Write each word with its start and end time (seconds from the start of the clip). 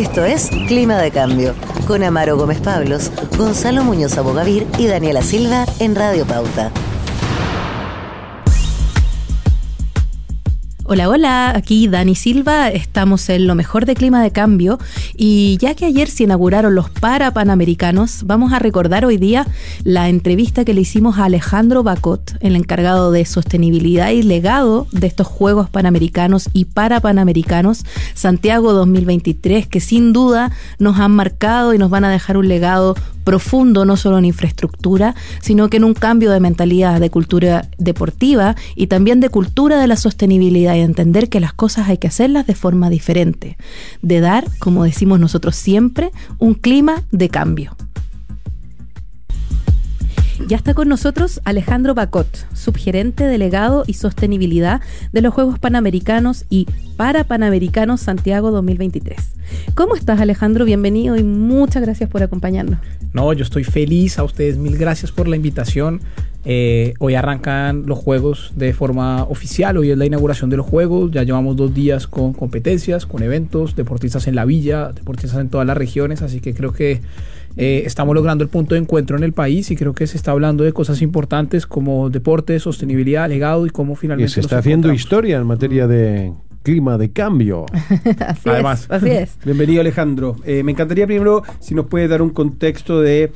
Esto 0.00 0.24
es 0.24 0.48
Clima 0.66 0.96
de 0.96 1.10
Cambio, 1.10 1.54
con 1.86 2.02
Amaro 2.02 2.38
Gómez 2.38 2.58
Pablos, 2.62 3.12
Gonzalo 3.36 3.84
Muñoz 3.84 4.16
Abogavir 4.16 4.66
y 4.78 4.86
Daniela 4.86 5.20
Silva 5.20 5.66
en 5.78 5.94
Radio 5.94 6.24
Pauta. 6.24 6.72
Hola, 10.92 11.08
hola, 11.08 11.50
aquí 11.50 11.86
Dani 11.86 12.16
Silva, 12.16 12.68
estamos 12.68 13.28
en 13.28 13.46
lo 13.46 13.54
mejor 13.54 13.86
de 13.86 13.94
clima 13.94 14.24
de 14.24 14.32
cambio. 14.32 14.80
Y 15.16 15.56
ya 15.60 15.76
que 15.76 15.84
ayer 15.84 16.08
se 16.08 16.24
inauguraron 16.24 16.74
los 16.74 16.90
Parapanamericanos, 16.90 18.24
vamos 18.24 18.52
a 18.52 18.58
recordar 18.58 19.04
hoy 19.04 19.16
día 19.16 19.46
la 19.84 20.08
entrevista 20.08 20.64
que 20.64 20.74
le 20.74 20.80
hicimos 20.80 21.16
a 21.18 21.26
Alejandro 21.26 21.84
Bacot, 21.84 22.36
el 22.40 22.56
encargado 22.56 23.12
de 23.12 23.24
sostenibilidad 23.24 24.10
y 24.10 24.24
legado 24.24 24.88
de 24.90 25.06
estos 25.06 25.28
Juegos 25.28 25.70
Panamericanos 25.70 26.50
y 26.52 26.64
Parapanamericanos 26.64 27.84
Santiago 28.14 28.72
2023, 28.72 29.68
que 29.68 29.78
sin 29.78 30.12
duda 30.12 30.50
nos 30.80 30.98
han 30.98 31.12
marcado 31.12 31.72
y 31.72 31.78
nos 31.78 31.90
van 31.90 32.02
a 32.02 32.10
dejar 32.10 32.36
un 32.36 32.48
legado 32.48 32.96
profundo, 33.22 33.84
no 33.84 33.96
solo 33.96 34.18
en 34.18 34.24
infraestructura, 34.24 35.14
sino 35.40 35.68
que 35.68 35.76
en 35.76 35.84
un 35.84 35.94
cambio 35.94 36.32
de 36.32 36.40
mentalidad, 36.40 36.98
de 36.98 37.10
cultura 37.10 37.68
deportiva 37.78 38.56
y 38.74 38.88
también 38.88 39.20
de 39.20 39.28
cultura 39.28 39.78
de 39.78 39.86
la 39.86 39.96
sostenibilidad 39.96 40.79
y 40.80 40.84
entender 40.84 41.28
que 41.28 41.40
las 41.40 41.52
cosas 41.52 41.88
hay 41.88 41.98
que 41.98 42.08
hacerlas 42.08 42.46
de 42.46 42.54
forma 42.54 42.90
diferente, 42.90 43.56
de 44.02 44.20
dar, 44.20 44.44
como 44.58 44.84
decimos 44.84 45.20
nosotros 45.20 45.56
siempre, 45.56 46.10
un 46.38 46.54
clima 46.54 47.04
de 47.10 47.28
cambio. 47.28 47.76
Ya 50.48 50.56
está 50.56 50.74
con 50.74 50.88
nosotros 50.88 51.40
Alejandro 51.44 51.94
Bacot, 51.94 52.26
subgerente 52.54 53.24
delegado 53.24 53.84
y 53.86 53.94
sostenibilidad 53.94 54.80
de 55.12 55.20
los 55.22 55.32
Juegos 55.34 55.58
Panamericanos 55.58 56.44
y 56.48 56.66
Parapanamericanos 56.96 58.00
Santiago 58.00 58.50
2023. 58.50 59.18
¿Cómo 59.74 59.94
estás 59.94 60.20
Alejandro? 60.20 60.64
Bienvenido 60.64 61.16
y 61.16 61.22
muchas 61.22 61.82
gracias 61.82 62.08
por 62.10 62.22
acompañarnos. 62.22 62.80
No, 63.12 63.32
yo 63.32 63.44
estoy 63.44 63.64
feliz 63.64 64.18
a 64.18 64.24
ustedes, 64.24 64.56
mil 64.56 64.76
gracias 64.76 65.12
por 65.12 65.28
la 65.28 65.36
invitación. 65.36 66.00
Eh, 66.46 66.94
hoy 67.00 67.16
arrancan 67.16 67.84
los 67.84 67.98
juegos 67.98 68.52
de 68.56 68.72
forma 68.72 69.24
oficial, 69.24 69.76
hoy 69.76 69.90
es 69.90 69.98
la 69.98 70.06
inauguración 70.06 70.48
de 70.48 70.56
los 70.56 70.64
juegos, 70.64 71.10
ya 71.10 71.22
llevamos 71.22 71.54
dos 71.54 71.74
días 71.74 72.06
con 72.06 72.32
competencias, 72.32 73.04
con 73.04 73.22
eventos, 73.22 73.76
deportistas 73.76 74.26
en 74.26 74.36
la 74.36 74.46
villa, 74.46 74.90
deportistas 74.92 75.38
en 75.38 75.50
todas 75.50 75.66
las 75.66 75.76
regiones, 75.76 76.22
así 76.22 76.40
que 76.40 76.54
creo 76.54 76.72
que 76.72 77.02
eh, 77.56 77.82
estamos 77.84 78.14
logrando 78.14 78.44
el 78.44 78.50
punto 78.50 78.74
de 78.74 78.80
encuentro 78.80 79.16
en 79.16 79.24
el 79.24 79.32
país 79.32 79.70
y 79.70 79.76
creo 79.76 79.94
que 79.94 80.06
se 80.06 80.16
está 80.16 80.30
hablando 80.30 80.64
de 80.64 80.72
cosas 80.72 81.02
importantes 81.02 81.66
como 81.66 82.10
deporte, 82.10 82.58
sostenibilidad, 82.58 83.28
legado 83.28 83.66
y 83.66 83.70
cómo 83.70 83.96
finalmente... 83.96 84.30
Y 84.30 84.34
se 84.34 84.40
está 84.40 84.58
haciendo 84.58 84.92
historia 84.92 85.38
en 85.38 85.46
materia 85.46 85.86
de 85.86 86.32
clima 86.62 86.98
de 86.98 87.10
cambio. 87.10 87.66
así 88.26 88.48
Además. 88.48 88.82
es, 88.82 88.90
así 88.90 89.10
es. 89.10 89.38
Bienvenido 89.44 89.80
Alejandro. 89.80 90.36
Eh, 90.44 90.62
me 90.62 90.72
encantaría 90.72 91.06
primero 91.06 91.42
si 91.58 91.74
nos 91.74 91.86
puede 91.86 92.08
dar 92.08 92.22
un 92.22 92.30
contexto 92.30 93.00
de 93.00 93.32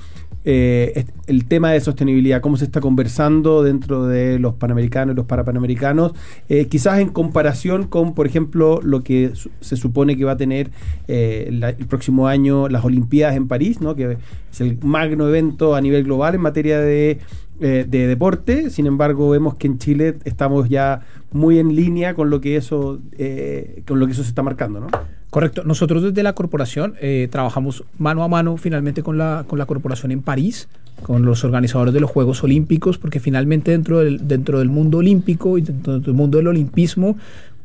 eh, 0.46 1.06
el 1.26 1.46
tema 1.46 1.70
de 1.70 1.80
sostenibilidad, 1.80 2.42
cómo 2.42 2.58
se 2.58 2.66
está 2.66 2.82
conversando 2.82 3.62
dentro 3.62 4.06
de 4.06 4.38
los 4.38 4.54
panamericanos 4.54 5.14
y 5.14 5.16
los 5.16 5.24
parapanamericanos, 5.24 6.12
eh, 6.50 6.66
quizás 6.66 6.98
en 6.98 7.08
comparación 7.08 7.86
con, 7.86 8.14
por 8.14 8.26
ejemplo, 8.26 8.80
lo 8.82 9.02
que 9.02 9.32
se 9.60 9.76
supone 9.76 10.18
que 10.18 10.24
va 10.24 10.32
a 10.32 10.36
tener 10.36 10.70
eh, 11.08 11.48
el 11.78 11.86
próximo 11.86 12.28
año 12.28 12.68
las 12.68 12.84
Olimpiadas 12.84 13.36
en 13.36 13.48
París, 13.48 13.80
¿no? 13.80 13.96
que 13.96 14.18
es 14.52 14.60
el 14.60 14.78
magno 14.82 15.26
evento 15.28 15.74
a 15.74 15.80
nivel 15.80 16.04
global 16.04 16.34
en 16.34 16.42
materia 16.42 16.78
de, 16.78 17.20
de 17.58 17.86
deporte, 17.86 18.68
sin 18.68 18.86
embargo 18.86 19.30
vemos 19.30 19.54
que 19.54 19.66
en 19.66 19.78
Chile 19.78 20.16
estamos 20.24 20.68
ya 20.68 21.00
muy 21.32 21.58
en 21.58 21.74
línea 21.74 22.14
con 22.14 22.28
lo 22.28 22.40
que 22.40 22.56
eso, 22.56 23.00
con 23.86 23.98
lo 23.98 24.06
que 24.06 24.12
eso 24.12 24.22
se 24.22 24.28
está 24.28 24.42
marcando, 24.42 24.80
¿no? 24.80 24.88
Correcto. 25.34 25.64
Nosotros 25.64 26.00
desde 26.04 26.22
la 26.22 26.32
corporación 26.32 26.94
eh, 27.00 27.26
trabajamos 27.28 27.82
mano 27.98 28.22
a 28.22 28.28
mano 28.28 28.56
finalmente 28.56 29.02
con 29.02 29.18
la, 29.18 29.44
con 29.48 29.58
la 29.58 29.66
corporación 29.66 30.12
en 30.12 30.22
París, 30.22 30.68
con 31.02 31.24
los 31.24 31.42
organizadores 31.42 31.92
de 31.92 31.98
los 31.98 32.08
Juegos 32.08 32.44
Olímpicos, 32.44 32.98
porque 32.98 33.18
finalmente 33.18 33.72
dentro 33.72 33.98
del, 33.98 34.28
dentro 34.28 34.60
del 34.60 34.68
mundo 34.68 34.98
olímpico 34.98 35.58
y 35.58 35.62
dentro 35.62 35.98
del 35.98 36.14
mundo 36.14 36.38
del 36.38 36.46
olimpismo, 36.46 37.16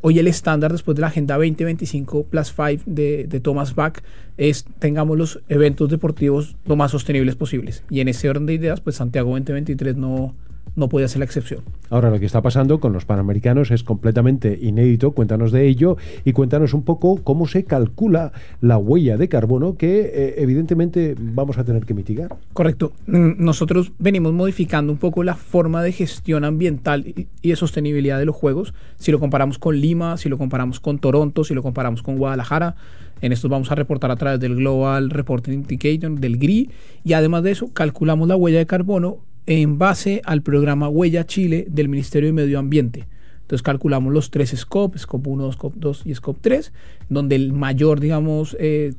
hoy 0.01 0.17
el 0.17 0.25
estándar 0.25 0.71
después 0.71 0.95
de 0.95 1.01
la 1.01 1.09
Agenda 1.09 1.35
2025 1.35 2.23
Plus 2.23 2.55
5 2.55 2.85
de, 2.87 3.27
de 3.29 3.39
Thomas 3.39 3.75
Bach 3.75 3.99
es 4.37 4.65
tengamos 4.79 5.15
los 5.15 5.39
eventos 5.47 5.91
deportivos 5.91 6.55
lo 6.65 6.75
más 6.75 6.89
sostenibles 6.89 7.35
posibles. 7.35 7.83
Y 7.91 7.99
en 7.99 8.07
ese 8.07 8.31
orden 8.31 8.47
de 8.47 8.55
ideas, 8.55 8.81
pues 8.81 8.95
Santiago 8.95 9.29
2023 9.29 9.95
no, 9.95 10.33
no 10.75 10.89
puede 10.89 11.07
ser 11.07 11.19
la 11.19 11.25
excepción. 11.25 11.61
Ahora, 11.89 12.09
lo 12.09 12.19
que 12.19 12.25
está 12.25 12.41
pasando 12.41 12.79
con 12.79 12.93
los 12.93 13.05
Panamericanos 13.05 13.71
es 13.71 13.83
completamente 13.83 14.57
inédito. 14.61 15.11
Cuéntanos 15.11 15.51
de 15.51 15.67
ello 15.67 15.97
y 16.23 16.33
cuéntanos 16.33 16.73
un 16.73 16.83
poco 16.83 17.21
cómo 17.23 17.47
se 17.47 17.65
calcula 17.65 18.31
la 18.61 18.77
huella 18.77 19.17
de 19.17 19.27
carbono 19.27 19.75
que 19.75 20.01
eh, 20.01 20.35
evidentemente 20.37 21.15
vamos 21.19 21.57
a 21.57 21.63
tener 21.63 21.85
que 21.85 21.93
mitigar. 21.93 22.35
Correcto. 22.53 22.93
Mm, 23.07 23.43
nosotros 23.43 23.91
venimos 23.99 24.33
modificando 24.33 24.91
un 24.91 24.99
poco 24.99 25.23
la 25.23 25.35
forma 25.35 25.83
de 25.83 25.91
gestión 25.91 26.45
ambiental 26.45 27.05
y, 27.07 27.27
de 27.47 27.55
sostenibilidad 27.55 28.17
de 28.17 28.25
los 28.25 28.35
Juegos. 28.35 28.73
Si 28.97 29.11
lo 29.11 29.19
comparamos 29.19 29.57
con 29.59 29.79
Lima, 29.79 30.17
si 30.17 30.29
lo 30.29 30.37
comparamos 30.37 30.79
con 30.79 30.99
Toronto, 30.99 31.43
si 31.43 31.53
lo 31.53 31.63
comparamos 31.63 32.03
con 32.03 32.17
Guadalajara. 32.17 32.75
En 33.21 33.33
estos 33.33 33.51
vamos 33.51 33.69
a 33.69 33.75
reportar 33.75 34.11
a 34.11 34.15
través 34.15 34.39
del 34.39 34.55
Global 34.55 35.09
Reporting 35.09 35.51
Indicator, 35.51 36.17
del 36.17 36.37
GRI, 36.37 36.69
y 37.03 37.13
además 37.13 37.43
de 37.43 37.51
eso 37.51 37.73
calculamos 37.73 38.29
la 38.29 38.37
huella 38.37 38.59
de 38.59 38.65
carbono 38.65 39.17
en 39.45 39.77
base 39.77 40.21
al 40.25 40.41
programa 40.41 40.89
Huella 40.89 41.25
Chile 41.25 41.65
del 41.69 41.89
Ministerio 41.89 42.29
de 42.29 42.33
Medio 42.33 42.59
Ambiente. 42.59 43.07
Entonces 43.41 43.63
calculamos 43.63 44.13
los 44.13 44.29
tres 44.29 44.53
scopes, 44.55 45.01
scope 45.01 45.27
1, 45.27 45.51
scope 45.53 45.77
2 45.79 46.03
y 46.05 46.13
scope 46.13 46.39
3, 46.41 46.71
donde 47.09 47.35
el 47.35 47.51
mayor, 47.51 47.99
digamos, 47.99 48.55
eh, 48.59 48.93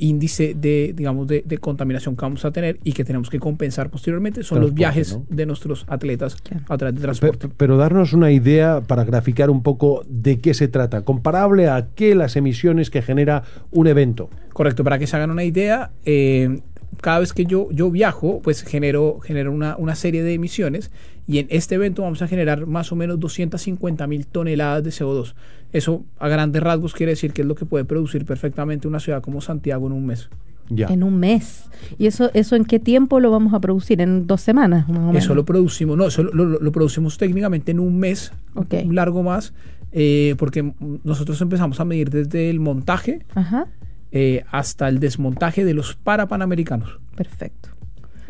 índice 0.00 0.54
de, 0.54 0.92
digamos, 0.94 1.28
de, 1.28 1.58
contaminación 1.58 2.16
que 2.16 2.22
vamos 2.22 2.44
a 2.44 2.50
tener 2.50 2.78
y 2.84 2.92
que 2.92 3.04
tenemos 3.04 3.30
que 3.30 3.38
compensar 3.38 3.90
posteriormente 3.90 4.42
son 4.42 4.60
los 4.60 4.74
viajes 4.74 5.18
de 5.28 5.46
nuestros 5.46 5.84
atletas 5.88 6.36
a 6.68 6.76
través 6.76 6.96
de 6.96 7.02
transporte. 7.02 7.48
Pero, 7.48 7.54
pero, 7.56 7.76
darnos 7.76 8.12
una 8.12 8.30
idea 8.32 8.80
para 8.80 9.04
graficar 9.04 9.50
un 9.50 9.62
poco 9.62 10.02
de 10.08 10.40
qué 10.40 10.54
se 10.54 10.68
trata, 10.68 11.02
comparable 11.02 11.68
a 11.68 11.88
qué 11.94 12.14
las 12.14 12.36
emisiones 12.36 12.90
que 12.90 13.02
genera 13.02 13.44
un 13.70 13.86
evento. 13.86 14.30
Correcto, 14.52 14.84
para 14.84 14.98
que 14.98 15.06
se 15.06 15.16
hagan 15.16 15.30
una 15.30 15.44
idea, 15.44 15.90
eh, 16.04 16.60
cada 17.00 17.20
vez 17.20 17.32
que 17.32 17.46
yo, 17.46 17.68
yo 17.70 17.90
viajo, 17.90 18.40
pues 18.42 18.62
genero, 18.62 19.20
genero 19.20 19.52
una, 19.52 19.76
una, 19.76 19.94
serie 19.94 20.22
de 20.22 20.34
emisiones 20.34 20.90
y 21.26 21.38
en 21.38 21.46
este 21.50 21.76
evento 21.76 22.02
vamos 22.02 22.22
a 22.22 22.28
generar 22.28 22.66
más 22.66 22.92
o 22.92 22.96
menos 22.96 23.18
250 23.20 24.06
mil 24.06 24.26
toneladas 24.26 24.82
de 24.84 24.90
CO2. 24.90 25.34
Eso 25.72 26.04
a 26.18 26.28
grandes 26.28 26.62
rasgos 26.62 26.94
quiere 26.94 27.12
decir 27.12 27.32
que 27.32 27.42
es 27.42 27.48
lo 27.48 27.54
que 27.54 27.64
puede 27.64 27.84
producir 27.84 28.24
perfectamente 28.24 28.88
una 28.88 29.00
ciudad 29.00 29.22
como 29.22 29.40
Santiago 29.40 29.86
en 29.86 29.92
un 29.92 30.06
mes. 30.06 30.28
Ya. 30.68 30.86
En 30.86 31.02
un 31.02 31.18
mes. 31.18 31.64
¿Y 31.98 32.06
eso, 32.06 32.30
eso 32.32 32.54
en 32.54 32.64
qué 32.64 32.78
tiempo 32.78 33.18
lo 33.18 33.30
vamos 33.30 33.54
a 33.54 33.60
producir? 33.60 34.00
¿En 34.00 34.26
dos 34.28 34.40
semanas? 34.40 34.86
Eso 35.14 35.34
lo 35.34 35.44
producimos, 35.44 35.96
no, 35.96 36.06
eso 36.06 36.22
lo, 36.22 36.44
lo, 36.44 36.72
producimos 36.72 37.18
técnicamente 37.18 37.72
en 37.72 37.80
un 37.80 37.98
mes, 37.98 38.32
un 38.54 38.94
largo 38.94 39.24
más, 39.24 39.52
eh, 39.90 40.36
porque 40.38 40.72
nosotros 41.02 41.40
empezamos 41.40 41.80
a 41.80 41.84
medir 41.84 42.10
desde 42.10 42.50
el 42.50 42.60
montaje. 42.60 43.26
Ajá 43.34 43.66
eh, 44.12 44.44
hasta 44.50 44.88
el 44.88 45.00
desmontaje 45.00 45.64
de 45.64 45.74
los 45.74 45.94
parapanamericanos. 45.96 46.98
Perfecto. 47.16 47.70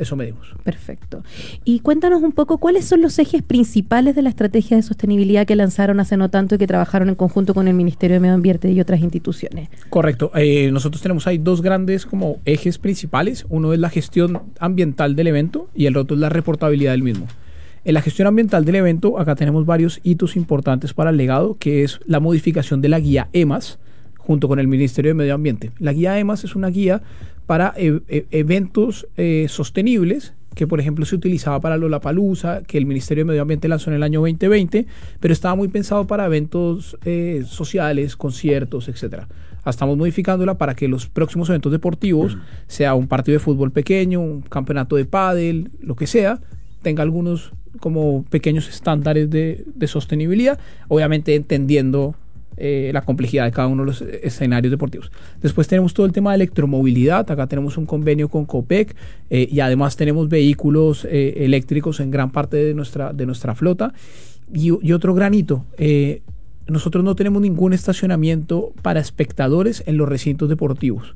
Eso 0.00 0.16
medimos. 0.16 0.54
Perfecto. 0.64 1.22
Y 1.62 1.80
cuéntanos 1.80 2.22
un 2.22 2.32
poco 2.32 2.56
cuáles 2.56 2.86
son 2.86 3.02
los 3.02 3.18
ejes 3.18 3.42
principales 3.42 4.16
de 4.16 4.22
la 4.22 4.30
estrategia 4.30 4.78
de 4.78 4.82
sostenibilidad 4.82 5.46
que 5.46 5.54
lanzaron 5.56 6.00
hace 6.00 6.16
no 6.16 6.30
tanto 6.30 6.54
y 6.54 6.58
que 6.58 6.66
trabajaron 6.66 7.10
en 7.10 7.16
conjunto 7.16 7.52
con 7.52 7.68
el 7.68 7.74
Ministerio 7.74 8.14
de 8.14 8.20
Medio 8.20 8.34
Ambiente 8.34 8.70
y 8.72 8.80
otras 8.80 9.00
instituciones. 9.00 9.68
Correcto. 9.90 10.30
Eh, 10.34 10.70
nosotros 10.72 11.02
tenemos 11.02 11.26
ahí 11.26 11.36
dos 11.36 11.60
grandes 11.60 12.06
como 12.06 12.38
ejes 12.46 12.78
principales. 12.78 13.44
Uno 13.50 13.74
es 13.74 13.78
la 13.78 13.90
gestión 13.90 14.40
ambiental 14.58 15.16
del 15.16 15.26
evento 15.26 15.68
y 15.74 15.84
el 15.84 15.98
otro 15.98 16.14
es 16.14 16.20
la 16.22 16.30
reportabilidad 16.30 16.92
del 16.92 17.02
mismo. 17.02 17.26
En 17.84 17.92
la 17.92 18.00
gestión 18.00 18.26
ambiental 18.26 18.64
del 18.64 18.76
evento, 18.76 19.18
acá 19.18 19.34
tenemos 19.34 19.66
varios 19.66 20.00
hitos 20.02 20.34
importantes 20.34 20.94
para 20.94 21.10
el 21.10 21.18
legado, 21.18 21.58
que 21.58 21.84
es 21.84 22.00
la 22.06 22.20
modificación 22.20 22.80
de 22.80 22.88
la 22.88 23.00
guía 23.00 23.28
EMAS, 23.34 23.78
junto 24.30 24.46
con 24.46 24.60
el 24.60 24.68
Ministerio 24.68 25.10
de 25.10 25.14
Medio 25.14 25.34
Ambiente. 25.34 25.72
La 25.80 25.92
guía 25.92 26.16
EMAS 26.16 26.44
es 26.44 26.54
una 26.54 26.68
guía 26.68 27.02
para 27.46 27.74
e, 27.76 28.00
e, 28.06 28.26
eventos 28.30 29.08
eh, 29.16 29.46
sostenibles 29.48 30.34
que 30.54 30.68
por 30.68 30.78
ejemplo 30.78 31.04
se 31.04 31.16
utilizaba 31.16 31.58
para 31.60 31.76
Lollapalooza, 31.76 32.62
que 32.62 32.78
el 32.78 32.86
Ministerio 32.86 33.24
de 33.24 33.30
Medio 33.30 33.42
Ambiente 33.42 33.66
lanzó 33.66 33.90
en 33.90 33.96
el 33.96 34.04
año 34.04 34.20
2020, 34.20 34.86
pero 35.18 35.32
estaba 35.32 35.56
muy 35.56 35.66
pensado 35.66 36.06
para 36.06 36.26
eventos 36.26 36.96
eh, 37.04 37.42
sociales, 37.44 38.14
conciertos, 38.14 38.88
etcétera. 38.88 39.26
Estamos 39.66 39.96
modificándola 39.96 40.56
para 40.56 40.76
que 40.76 40.86
los 40.86 41.08
próximos 41.08 41.48
eventos 41.48 41.72
deportivos, 41.72 42.38
sea 42.68 42.94
un 42.94 43.08
partido 43.08 43.36
de 43.36 43.40
fútbol 43.40 43.72
pequeño, 43.72 44.20
un 44.20 44.42
campeonato 44.42 44.94
de 44.94 45.06
pádel, 45.06 45.72
lo 45.80 45.96
que 45.96 46.06
sea, 46.06 46.38
tenga 46.82 47.02
algunos 47.02 47.50
como 47.80 48.24
pequeños 48.30 48.68
estándares 48.68 49.28
de, 49.28 49.64
de 49.74 49.88
sostenibilidad, 49.88 50.56
obviamente 50.86 51.34
entendiendo 51.34 52.14
eh, 52.62 52.90
la 52.92 53.00
complejidad 53.00 53.46
de 53.46 53.52
cada 53.52 53.68
uno 53.68 53.82
de 53.82 53.86
los 53.86 54.02
escenarios 54.02 54.70
deportivos. 54.70 55.10
Después 55.40 55.66
tenemos 55.66 55.94
todo 55.94 56.04
el 56.04 56.12
tema 56.12 56.32
de 56.32 56.36
electromovilidad. 56.36 57.30
Acá 57.30 57.46
tenemos 57.46 57.78
un 57.78 57.86
convenio 57.86 58.28
con 58.28 58.44
COPEC 58.44 58.94
eh, 59.30 59.48
y 59.50 59.60
además 59.60 59.96
tenemos 59.96 60.28
vehículos 60.28 61.06
eh, 61.06 61.44
eléctricos 61.44 62.00
en 62.00 62.10
gran 62.10 62.30
parte 62.30 62.58
de 62.58 62.74
nuestra, 62.74 63.14
de 63.14 63.24
nuestra 63.24 63.54
flota. 63.54 63.94
Y, 64.52 64.92
otro 64.92 65.14
granito, 65.14 65.64
nosotros 66.66 67.04
no 67.04 67.14
tenemos 67.14 67.40
ningún 67.40 67.72
estacionamiento 67.72 68.72
para 68.82 69.00
espectadores 69.00 69.84
en 69.86 69.96
los 69.96 70.08
recintos 70.08 70.48
deportivos. 70.48 71.14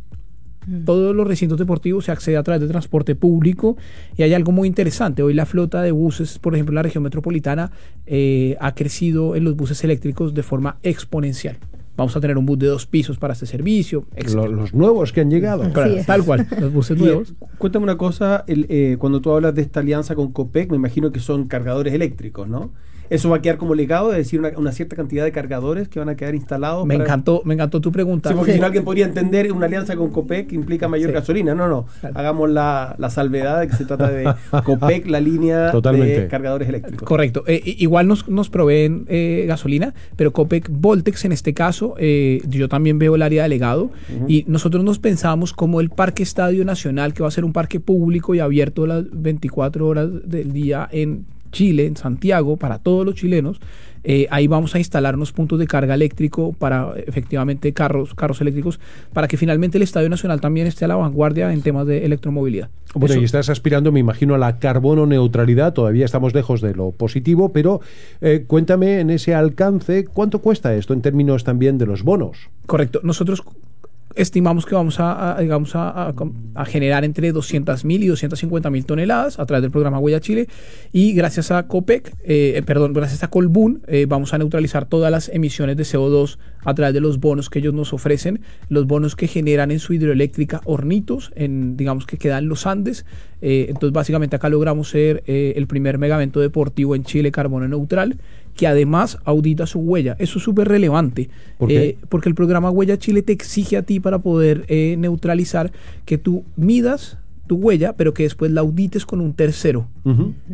Todos 0.85 1.15
los 1.15 1.27
recintos 1.27 1.59
deportivos 1.59 2.05
se 2.07 2.13
accede 2.13 2.37
a 2.37 2.43
través 2.43 2.61
de 2.63 2.69
transporte 2.69 3.15
público 3.15 3.77
y 4.17 4.23
hay 4.23 4.33
algo 4.35 4.53
muy 4.53 4.67
interesante. 4.69 5.23
Hoy 5.23 5.35
la 5.35 5.47
flota 5.47 5.83
de 5.83 5.93
buses, 5.93 6.39
por 6.39 6.55
ejemplo, 6.55 6.73
en 6.73 6.77
la 6.77 6.83
región 6.83 7.03
metropolitana, 7.05 7.71
eh, 8.07 8.57
ha 8.61 8.75
crecido 8.75 9.37
en 9.37 9.45
los 9.45 9.57
buses 9.57 9.83
eléctricos 9.85 10.35
de 10.35 10.43
forma 10.43 10.79
exponencial. 10.83 11.57
Vamos 11.97 12.17
a 12.17 12.21
tener 12.21 12.37
un 12.39 12.45
bus 12.45 12.59
de 12.59 12.67
dos 12.67 12.87
pisos 12.87 13.19
para 13.19 13.35
este 13.35 13.47
servicio. 13.47 14.05
Lo- 14.35 14.49
los 14.49 14.75
nuevos 14.75 15.13
que 15.13 15.21
han 15.21 15.31
llegado. 15.31 15.71
Claro, 15.73 15.95
tal 16.05 16.25
cual, 16.25 16.47
los 16.61 16.73
buses 16.73 16.99
Y, 16.99 17.03
eh, 17.03 17.07
nuevos. 17.07 17.35
cuéntame 17.59 17.85
una 17.85 17.97
cosa, 17.97 18.43
el, 18.49 18.67
eh, 18.69 18.97
cuando 18.99 19.21
tú 19.21 19.31
hablas 19.31 19.55
de 19.55 19.63
esta 19.63 19.79
alianza 19.81 20.15
con 20.17 20.33
Copec, 20.33 20.71
me 20.71 20.77
imagino 20.77 21.13
que 21.13 21.21
son 21.21 21.47
cargadores 21.47 21.95
eléctricos, 21.95 22.49
¿no? 22.49 22.73
¿Eso 23.15 23.31
va 23.31 23.37
a 23.37 23.43
quedar 23.43 23.57
como 23.59 23.75
legado, 23.75 24.11
es 24.13 24.19
decir, 24.19 24.41
una, 24.41 24.51
una 24.57 24.73
cierta 24.73 24.97
cantidad 24.97 25.25
de 25.25 25.33
cargadores 25.33 25.89
que 25.89 25.99
van 25.99 26.09
a 26.09 26.17
quedar 26.17 26.35
instalados? 26.35 26.87
Me 26.87 26.95
para- 26.97 27.05
encantó, 27.05 27.43
me 27.45 27.55
encantó 27.55 27.81
tu 27.81 27.93
pregunta. 27.93 28.31
Sí, 28.31 28.35
porque 28.37 28.53
si 28.55 28.61
no 28.61 28.67
alguien 28.67 28.85
podría 28.85 29.05
entender 29.07 29.51
una 29.53 29.67
alianza 29.67 29.97
con 29.97 30.11
Copec 30.11 30.49
que 30.49 30.55
implica 30.55 30.89
mayor 30.89 31.11
Sí. 31.11 31.15
gasolina. 31.15 31.55
No, 31.55 31.69
no. 31.69 31.87
Claro. 32.01 32.19
Hagamos 32.19 32.51
la, 32.51 32.95
la 32.99 33.11
salvedad 33.11 33.61
de 33.61 33.69
que 33.69 33.77
se 33.77 33.85
trata 33.85 34.11
de 34.11 34.25
Copec, 34.65 35.07
la 35.07 35.21
línea 35.21 35.71
Totalmente. 35.71 36.21
de 36.23 36.29
cargadores 36.29 36.69
eléctricos. 36.69 37.07
Correcto. 37.07 37.45
Eh, 37.47 37.63
igual 37.79 38.07
nos, 38.09 38.29
nos 38.29 38.51
proveen 38.51 39.05
eh, 39.09 39.45
gasolina, 39.47 39.95
pero 40.17 40.33
Copec 40.33 40.69
Voltex 40.71 41.25
en 41.25 41.33
este 41.33 41.55
caso, 41.55 41.95
eh, 41.99 42.41
yo 42.49 42.69
también 42.69 42.99
veo 42.99 43.15
el 43.15 43.23
área 43.23 43.45
de 43.45 43.49
legado 43.49 43.91
y 44.29 44.45
nosotros 44.49 44.83
nos 44.85 44.99
pensamos 44.99 45.53
como 45.53 45.81
el 45.81 45.91
Parque 45.91 46.23
Estadio 46.23 46.65
Nacional, 46.65 47.15
que 47.15 47.23
va 47.23 47.29
a 47.29 47.33
ser 47.33 47.45
un 47.45 47.53
parque 47.53 47.81
público 47.81 48.35
y 48.35 48.41
abierto 48.41 48.87
las 48.87 49.05
24 49.13 49.87
horas 49.87 50.09
del 50.25 50.53
día 50.53 50.89
en 50.91 51.27
Chile, 51.55 51.87
en 51.87 51.97
Santiago, 51.97 52.57
para 52.59 52.79
todos 52.79 53.07
los 53.07 53.15
chilenos. 53.15 53.61
Eh, 54.07 54.27
ahí 54.31 54.47
vamos 54.49 54.75
a 54.75 54.79
instalar 54.79 55.15
unos 55.15 55.33
puntos 55.33 55.59
de 55.59 55.67
carga 55.67 55.95
eléctrico 55.95 56.53
para 56.53 56.93
efectivamente 57.07 57.73
carros, 57.73 58.13
carros 58.15 58.39
eléctricos, 58.43 58.79
para 59.15 59.29
que 59.29 59.39
finalmente 59.39 59.79
el 59.79 59.83
Estadio 59.83 60.11
Nacional 60.11 60.43
también 60.43 60.67
esté 60.67 60.85
a 60.85 60.89
la 60.89 60.97
vanguardia 60.97 61.51
en 61.55 61.63
temas 61.63 61.87
de 61.87 62.05
electromovilidad. 62.05 62.69
Bueno, 62.95 63.15
Eso- 63.15 63.23
y 63.23 63.25
estás 63.25 63.49
aspirando, 63.49 63.93
me 63.93 64.01
imagino, 64.01 64.35
a 64.35 64.39
la 64.39 64.59
carbono 64.59 65.07
neutralidad. 65.07 65.73
Todavía 65.73 66.05
estamos 66.05 66.35
lejos 66.35 66.61
de 66.61 66.75
lo 66.75 66.91
positivo, 66.91 67.53
pero 67.53 67.81
eh, 68.21 68.45
cuéntame 68.47 69.01
en 69.01 69.09
ese 69.09 69.35
alcance, 69.35 70.05
¿cuánto 70.05 70.41
cuesta 70.41 70.75
esto 70.75 70.93
en 70.93 71.01
términos 71.01 71.43
también 71.43 71.79
de 71.79 71.87
los 71.87 72.03
bonos? 72.03 72.51
Correcto. 72.67 73.01
Nosotros 73.03 73.43
estimamos 74.15 74.67
que 74.67 74.75
vamos 74.75 75.01
a, 75.01 75.37
a, 75.37 75.41
digamos, 75.41 75.75
a, 75.75 76.09
a- 76.09 76.15
a 76.55 76.65
generar 76.65 77.05
entre 77.05 77.33
200 77.33 77.85
mil 77.85 78.03
y 78.03 78.07
250 78.07 78.71
mil 78.71 78.85
toneladas 78.87 79.39
a 79.39 79.47
través 79.47 79.63
del 79.63 79.71
programa 79.71 79.99
Huella 79.99 80.21
Chile 80.21 80.49
y 80.93 81.13
gracias 81.15 81.51
a 81.51 81.67
COPEC, 81.67 82.15
eh, 82.25 82.63
perdón, 82.65 82.93
gracias 82.93 83.23
a 83.25 83.29
Colbún, 83.29 83.83
eh, 83.89 84.07
vamos 84.09 84.33
a 84.35 84.39
neutralizar 84.39 84.87
todas 84.87 85.11
las 85.11 85.29
emisiones 85.29 85.77
de 85.77 85.83
CO2 85.85 86.39
a 86.65 86.75
través 86.75 86.95
de 86.95 87.01
los 87.01 87.19
bonos 87.21 87.51
que 87.51 87.59
ellos 87.59 87.75
nos 87.75 87.93
ofrecen, 87.93 88.41
los 88.69 88.87
bonos 88.87 89.17
que 89.17 89.27
generan 89.27 89.71
en 89.71 89.81
su 89.81 89.93
hidroeléctrica 89.93 90.61
Hornitos, 90.65 91.33
en, 91.35 91.77
digamos 91.77 92.07
que 92.07 92.17
quedan 92.17 92.49
los 92.49 92.67
Andes. 92.67 93.05
Eh, 93.43 93.67
entonces, 93.69 93.93
básicamente 93.93 94.37
acá 94.37 94.49
logramos 94.49 94.89
ser 94.89 95.23
eh, 95.27 95.53
el 95.57 95.67
primer 95.67 95.99
megavento 95.99 96.41
deportivo 96.41 96.95
en 96.95 97.05
Chile 97.05 97.31
carbono 97.31 97.69
neutral 97.69 98.17
que 98.55 98.67
además 98.67 99.19
audita 99.25 99.67
su 99.67 99.81
huella. 99.81 100.17
Eso 100.19 100.39
es 100.39 100.45
súper 100.45 100.69
relevante. 100.69 101.31
¿Por 101.59 101.69
qué? 101.69 101.89
Eh, 101.89 101.99
porque 102.09 102.29
el 102.29 102.35
programa 102.35 102.71
Huella 102.71 102.99
Chile 102.99 103.23
te 103.23 103.33
exige 103.33 103.77
a 103.77 103.83
ti 103.83 104.01
para 104.01 104.21
poder 104.21 104.65
eh, 104.69 104.97
neutralizar 104.99 105.73
que 106.05 106.19
tú 106.19 106.45
midas 106.57 107.19
tu 107.47 107.57
huella, 107.57 107.95
pero 107.95 108.15
que 108.15 108.23
después 108.23 108.51
la 108.51 108.63
audites 108.63 109.05
con 109.05 109.21
un 109.21 109.35
tercero 109.35 109.87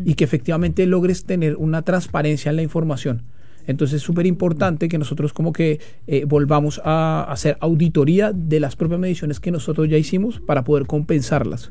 y 0.04 0.14
que 0.14 0.24
efectivamente 0.24 0.86
logres 0.86 1.24
tener 1.24 1.56
una 1.56 1.82
transparencia 1.82 2.50
en 2.50 2.56
la 2.56 2.62
información. 2.62 3.22
Entonces 3.66 3.98
es 3.98 4.02
súper 4.02 4.26
importante 4.26 4.88
que 4.88 4.98
nosotros 4.98 5.32
como 5.32 5.52
que 5.52 5.78
eh, 6.08 6.24
volvamos 6.24 6.80
a 6.84 7.24
hacer 7.28 7.56
auditoría 7.60 8.32
de 8.32 8.58
las 8.58 8.74
propias 8.74 8.98
mediciones 8.98 9.38
que 9.38 9.52
nosotros 9.52 9.88
ya 9.88 9.96
hicimos 9.96 10.40
para 10.40 10.64
poder 10.64 10.86
compensarlas. 10.86 11.70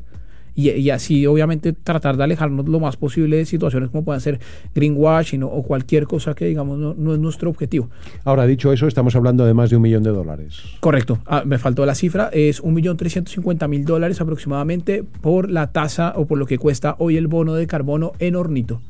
Y, 0.54 0.70
y 0.70 0.90
así 0.90 1.26
obviamente 1.26 1.72
tratar 1.72 2.16
de 2.16 2.24
alejarnos 2.24 2.68
lo 2.68 2.80
más 2.80 2.96
posible 2.96 3.36
de 3.36 3.46
situaciones 3.46 3.90
como 3.90 4.04
puedan 4.04 4.20
ser 4.20 4.40
greenwashing 4.74 5.42
o, 5.42 5.48
o 5.48 5.62
cualquier 5.62 6.06
cosa 6.06 6.34
que 6.34 6.46
digamos 6.46 6.78
no, 6.78 6.94
no 6.94 7.14
es 7.14 7.20
nuestro 7.20 7.50
objetivo. 7.50 7.88
Ahora, 8.24 8.46
dicho 8.46 8.72
eso, 8.72 8.86
estamos 8.86 9.14
hablando 9.16 9.44
de 9.46 9.54
más 9.54 9.70
de 9.70 9.76
un 9.76 9.82
millón 9.82 10.02
de 10.02 10.10
dólares. 10.10 10.60
Correcto, 10.80 11.18
Ah, 11.26 11.42
me 11.46 11.58
faltó 11.58 11.86
la 11.86 11.94
cifra, 11.94 12.30
es 12.32 12.62
1.350.000 12.62 13.84
dólares 13.84 14.20
aproximadamente 14.20 15.04
por 15.20 15.50
la 15.50 15.72
tasa 15.72 16.12
o 16.16 16.26
por 16.26 16.38
lo 16.38 16.46
que 16.46 16.58
cuesta 16.58 16.96
hoy 16.98 17.16
el 17.16 17.26
bono 17.28 17.54
de 17.54 17.66
carbono 17.66 18.12
en 18.18 18.36
hornito. 18.36 18.80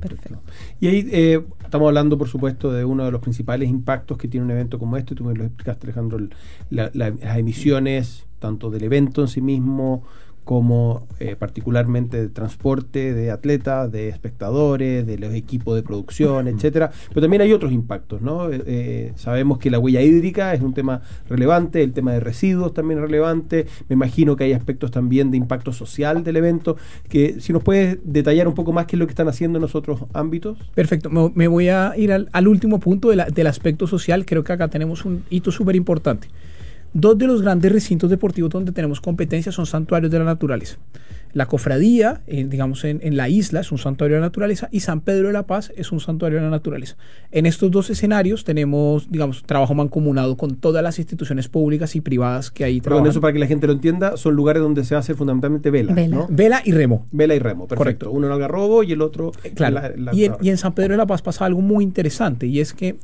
Perfecto. 0.00 0.40
Y 0.80 0.88
ahí 0.88 1.08
eh, 1.10 1.42
estamos 1.64 1.88
hablando, 1.88 2.18
por 2.18 2.28
supuesto, 2.28 2.70
de 2.72 2.84
uno 2.84 3.04
de 3.04 3.10
los 3.10 3.20
principales 3.20 3.68
impactos 3.68 4.18
que 4.18 4.28
tiene 4.28 4.44
un 4.44 4.50
evento 4.52 4.78
como 4.78 4.96
este. 4.96 5.14
Tú 5.14 5.24
me 5.24 5.34
lo 5.34 5.44
explicaste, 5.44 5.86
Alejandro, 5.86 6.18
la- 6.70 6.90
la- 6.92 7.10
las 7.10 7.38
emisiones, 7.38 8.26
tanto 8.38 8.70
del 8.70 8.84
evento 8.84 9.22
en 9.22 9.28
sí 9.28 9.40
mismo, 9.40 10.04
como 10.46 11.08
eh, 11.18 11.34
particularmente 11.36 12.22
de 12.22 12.28
transporte 12.28 13.12
de 13.12 13.32
atletas, 13.32 13.90
de 13.90 14.08
espectadores, 14.08 15.04
de 15.04 15.18
los 15.18 15.34
equipos 15.34 15.74
de 15.74 15.82
producción, 15.82 16.46
etcétera. 16.46 16.92
Pero 17.08 17.20
también 17.20 17.42
hay 17.42 17.52
otros 17.52 17.72
impactos, 17.72 18.22
¿no? 18.22 18.48
Eh, 18.52 18.62
eh, 18.64 19.12
sabemos 19.16 19.58
que 19.58 19.70
la 19.70 19.80
huella 19.80 20.02
hídrica 20.02 20.54
es 20.54 20.60
un 20.60 20.72
tema 20.72 21.02
relevante, 21.28 21.82
el 21.82 21.92
tema 21.92 22.12
de 22.12 22.20
residuos 22.20 22.72
también 22.72 23.00
es 23.00 23.06
relevante. 23.06 23.66
Me 23.88 23.94
imagino 23.94 24.36
que 24.36 24.44
hay 24.44 24.52
aspectos 24.52 24.92
también 24.92 25.32
de 25.32 25.36
impacto 25.36 25.72
social 25.72 26.22
del 26.22 26.36
evento. 26.36 26.76
Que 27.08 27.40
si 27.40 27.52
nos 27.52 27.64
puedes 27.64 27.98
detallar 28.04 28.46
un 28.46 28.54
poco 28.54 28.72
más 28.72 28.86
qué 28.86 28.94
es 28.94 29.00
lo 29.00 29.06
que 29.08 29.12
están 29.12 29.26
haciendo 29.26 29.58
en 29.58 29.62
los 29.62 29.74
otros 29.74 30.02
ámbitos. 30.12 30.58
Perfecto, 30.76 31.10
me, 31.10 31.32
me 31.34 31.48
voy 31.48 31.70
a 31.70 31.94
ir 31.96 32.12
al, 32.12 32.28
al 32.32 32.46
último 32.46 32.78
punto 32.78 33.10
de 33.10 33.16
la- 33.16 33.26
del 33.26 33.48
aspecto 33.48 33.88
social. 33.88 34.24
Creo 34.24 34.44
que 34.44 34.52
acá 34.52 34.68
tenemos 34.68 35.04
un 35.04 35.24
hito 35.28 35.50
súper 35.50 35.74
importante. 35.74 36.28
Dos 36.98 37.18
de 37.18 37.26
los 37.26 37.42
grandes 37.42 37.70
recintos 37.70 38.08
deportivos 38.08 38.48
donde 38.50 38.72
tenemos 38.72 39.02
competencia 39.02 39.52
son 39.52 39.66
santuarios 39.66 40.10
de 40.10 40.18
la 40.18 40.24
naturaleza. 40.24 40.78
La 41.34 41.44
cofradía, 41.44 42.22
eh, 42.26 42.46
digamos, 42.48 42.82
en, 42.84 43.00
en 43.02 43.18
la 43.18 43.28
isla 43.28 43.60
es 43.60 43.70
un 43.70 43.76
santuario 43.76 44.14
de 44.16 44.20
la 44.22 44.28
naturaleza 44.28 44.70
y 44.72 44.80
San 44.80 45.02
Pedro 45.02 45.26
de 45.26 45.34
la 45.34 45.42
Paz 45.46 45.70
es 45.76 45.92
un 45.92 46.00
santuario 46.00 46.38
de 46.38 46.44
la 46.44 46.50
naturaleza. 46.50 46.96
En 47.30 47.44
estos 47.44 47.70
dos 47.70 47.90
escenarios 47.90 48.44
tenemos, 48.44 49.10
digamos, 49.10 49.42
trabajo 49.42 49.74
mancomunado 49.74 50.38
con 50.38 50.56
todas 50.56 50.82
las 50.82 50.98
instituciones 50.98 51.48
públicas 51.48 51.94
y 51.96 52.00
privadas 52.00 52.50
que 52.50 52.64
ahí 52.64 52.80
Perdón, 52.80 53.00
trabajan. 53.02 53.10
eso 53.10 53.20
para 53.20 53.32
que 53.34 53.38
la 53.40 53.46
gente 53.46 53.66
lo 53.66 53.74
entienda, 53.74 54.16
son 54.16 54.34
lugares 54.34 54.62
donde 54.62 54.82
se 54.84 54.94
hace 54.94 55.14
fundamentalmente 55.14 55.70
vela. 55.70 55.92
Vela. 55.92 56.16
¿no? 56.16 56.26
Vela 56.30 56.62
y 56.64 56.72
remo. 56.72 57.06
Vela 57.12 57.34
y 57.34 57.38
remo, 57.38 57.66
perfecto. 57.68 57.76
Correcto. 58.06 58.10
Uno 58.12 58.28
en 58.28 58.32
Algarrobo 58.32 58.82
y 58.82 58.92
el 58.92 59.02
otro 59.02 59.32
Eh, 59.44 59.50
Claro. 59.54 59.74
la- 59.74 59.92
la- 59.94 60.14
y, 60.14 60.24
en, 60.24 60.36
y 60.40 60.48
en 60.48 60.56
San 60.56 60.74
Pedro 60.74 60.92
de 60.92 60.96
la 60.98 61.06
Paz 61.06 61.20
pasa 61.20 61.44
algo 61.44 61.60
muy 61.60 61.84
interesante 61.84 62.46
y 62.46 62.60
es 62.60 62.72
que 62.72 62.96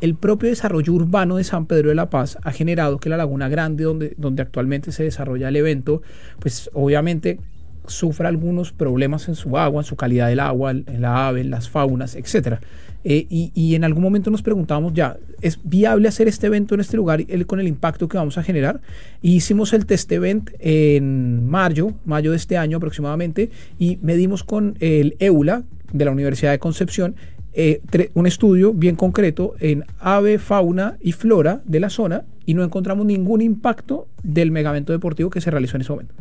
el, 0.00 0.14
propio 0.14 0.48
desarrollo 0.48 0.92
urbano 0.92 1.36
de 1.36 1.44
San 1.44 1.66
Pedro 1.66 1.88
de 1.88 1.94
la 1.94 2.10
Paz 2.10 2.38
ha 2.42 2.52
generado 2.52 2.98
que 2.98 3.08
la 3.08 3.16
Laguna 3.16 3.48
Grande, 3.48 3.84
donde, 3.84 4.14
donde 4.16 4.42
actualmente 4.42 4.92
se 4.92 5.02
desarrolla 5.02 5.48
el 5.48 5.56
evento, 5.56 6.02
pues 6.38 6.70
obviamente 6.72 7.40
sufra 7.86 8.28
algunos 8.28 8.72
problemas 8.72 9.28
en 9.28 9.34
su 9.34 9.58
agua, 9.58 9.82
en 9.82 9.84
su 9.84 9.96
calidad 9.96 10.28
del 10.28 10.40
agua, 10.40 10.70
en 10.70 11.02
la 11.02 11.28
ave, 11.28 11.40
en 11.40 11.50
las 11.50 11.68
faunas, 11.68 12.14
etcétera. 12.14 12.60
Eh, 13.06 13.26
y, 13.28 13.52
y 13.54 13.74
en 13.74 13.84
algún 13.84 14.02
momento 14.02 14.30
nos 14.30 14.40
preguntábamos 14.40 14.94
ya, 14.94 15.18
¿es 15.42 15.58
viable 15.62 16.08
hacer 16.08 16.26
este 16.26 16.46
evento 16.46 16.74
en 16.74 16.80
este 16.80 16.96
lugar 16.96 17.22
con 17.46 17.60
el 17.60 17.68
impacto 17.68 18.08
que 18.08 18.16
vamos 18.16 18.38
a 18.38 18.42
generar? 18.42 18.80
Y 19.20 19.34
hicimos 19.34 19.74
el 19.74 19.84
test 19.84 20.10
event 20.12 20.50
en 20.58 21.46
mayo, 21.46 21.92
mayo 22.06 22.30
de 22.30 22.38
este 22.38 22.56
año 22.56 22.78
aproximadamente, 22.78 23.50
y 23.78 23.98
medimos 24.00 24.42
con 24.44 24.76
el 24.80 25.16
EULA 25.18 25.64
de 25.92 26.04
la 26.04 26.10
Universidad 26.10 26.52
de 26.52 26.58
Concepción 26.58 27.14
eh, 27.54 27.80
un 28.14 28.26
estudio 28.26 28.72
bien 28.72 28.96
concreto 28.96 29.54
en 29.60 29.84
ave, 30.00 30.38
fauna 30.38 30.96
y 31.00 31.12
flora 31.12 31.62
de 31.64 31.80
la 31.80 31.90
zona 31.90 32.24
y 32.46 32.54
no 32.54 32.64
encontramos 32.64 33.06
ningún 33.06 33.40
impacto 33.42 34.06
del 34.22 34.50
megavento 34.50 34.92
deportivo 34.92 35.30
que 35.30 35.40
se 35.40 35.50
realizó 35.50 35.76
en 35.76 35.82
ese 35.82 35.92
momento. 35.92 36.14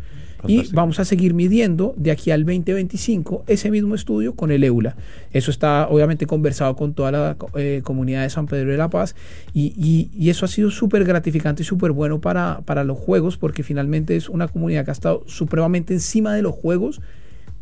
Y 0.45 0.57
vamos 0.73 0.99
a 0.99 1.05
seguir 1.05 1.33
midiendo 1.33 1.93
de 1.95 2.11
aquí 2.11 2.29
al 2.29 2.41
2025 2.43 3.45
ese 3.47 3.71
mismo 3.71 3.95
estudio 3.95 4.35
con 4.35 4.51
el 4.51 4.61
EULA. 4.65 4.97
Eso 5.31 5.51
está 5.51 5.87
obviamente 5.89 6.25
conversado 6.27 6.75
con 6.75 6.93
toda 6.93 7.11
la 7.13 7.37
eh, 7.55 7.79
comunidad 7.81 8.23
de 8.23 8.29
San 8.29 8.47
Pedro 8.47 8.71
de 8.71 8.77
la 8.77 8.89
Paz 8.89 9.15
y, 9.53 9.73
y- 9.77 10.09
y 10.13 10.29
eso 10.29 10.43
ha 10.43 10.49
sido 10.49 10.69
súper 10.69 11.05
gratificante 11.05 11.63
y 11.63 11.65
súper 11.65 11.91
bueno 11.93 12.19
para, 12.19 12.59
para 12.65 12.83
los 12.83 12.97
juegos 12.97 13.37
porque 13.37 13.63
finalmente 13.63 14.17
es 14.17 14.27
una 14.27 14.49
comunidad 14.49 14.83
que 14.83 14.91
ha 14.91 14.93
estado 14.93 15.23
supremamente 15.27 15.93
encima 15.93 16.33
de 16.35 16.41
los 16.41 16.53
juegos 16.53 16.99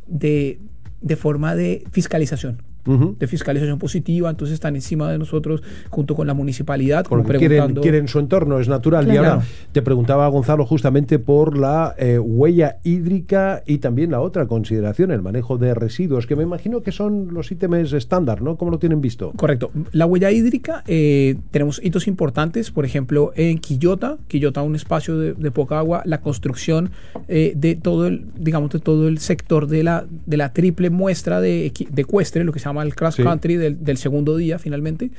de, 0.07 0.59
de 1.01 1.15
forma 1.15 1.55
de 1.55 1.83
fiscalización 1.91 2.63
Ujú. 2.85 3.15
de 3.19 3.27
fiscalización 3.27 3.77
positiva, 3.79 4.29
entonces 4.29 4.53
están 4.55 4.75
encima 4.75 5.11
de 5.11 5.17
nosotros 5.17 5.61
junto 5.89 6.15
con 6.15 6.27
la 6.27 6.33
municipalidad, 6.33 7.05
como 7.05 7.23
Porque 7.23 7.37
quieren, 7.39 7.57
preguntando. 7.57 7.81
quieren 7.81 8.07
su 8.07 8.19
entorno, 8.19 8.59
es 8.59 8.67
natural. 8.67 9.05
Y 9.07 9.11
Claro. 9.11 9.27
ahora 9.33 9.45
te 9.71 9.81
preguntaba 9.81 10.27
Gonzalo 10.29 10.65
justamente 10.65 11.19
por 11.19 11.57
la 11.57 11.93
eh, 11.97 12.17
huella 12.19 12.77
hídrica 12.83 13.63
y 13.65 13.77
también 13.79 14.11
la 14.11 14.21
otra 14.21 14.47
consideración, 14.47 15.11
el 15.11 15.21
manejo 15.21 15.57
de 15.57 15.73
residuos, 15.73 16.25
que 16.27 16.35
me 16.35 16.43
imagino 16.43 16.81
que 16.81 16.91
son 16.91 17.33
los 17.33 17.51
ítems 17.51 17.93
estándar, 17.93 18.41
¿no? 18.41 18.55
¿Cómo 18.55 18.71
lo 18.71 18.79
tienen 18.79 19.01
visto? 19.01 19.31
Correcto. 19.35 19.71
La 19.91 20.05
huella 20.05 20.31
hídrica, 20.31 20.83
eh, 20.87 21.35
tenemos 21.51 21.79
hitos 21.83 22.07
importantes, 22.07 22.71
por 22.71 22.85
ejemplo, 22.85 23.31
en 23.35 23.59
Quillota, 23.59 24.17
Quillota, 24.27 24.61
un 24.61 24.75
espacio 24.75 25.17
de, 25.17 25.33
de 25.33 25.51
poca 25.51 25.77
agua, 25.79 26.01
la 26.05 26.21
construcción 26.21 26.91
eh, 27.27 27.53
de 27.55 27.75
todo 27.75 28.07
el, 28.07 28.25
digamos, 28.37 28.71
de 28.71 28.79
todo 28.79 29.07
el 29.07 29.17
sector 29.19 29.67
de 29.67 29.83
la, 29.83 30.05
de 30.25 30.37
la 30.37 30.53
triple 30.53 30.89
muestra 30.89 31.41
de, 31.41 31.71
de 31.89 32.01
ecuestre, 32.01 32.43
lo 32.43 32.51
que 32.53 32.59
se 32.59 32.65
llama 32.65 32.70
llama 32.71 32.83
el 32.83 32.95
cross 32.95 33.15
Sí. 33.15 33.23
country 33.23 33.55
del, 33.57 33.83
del 33.83 33.97
segundo 33.97 34.35
día 34.37 34.57
finalmente, 34.59 35.11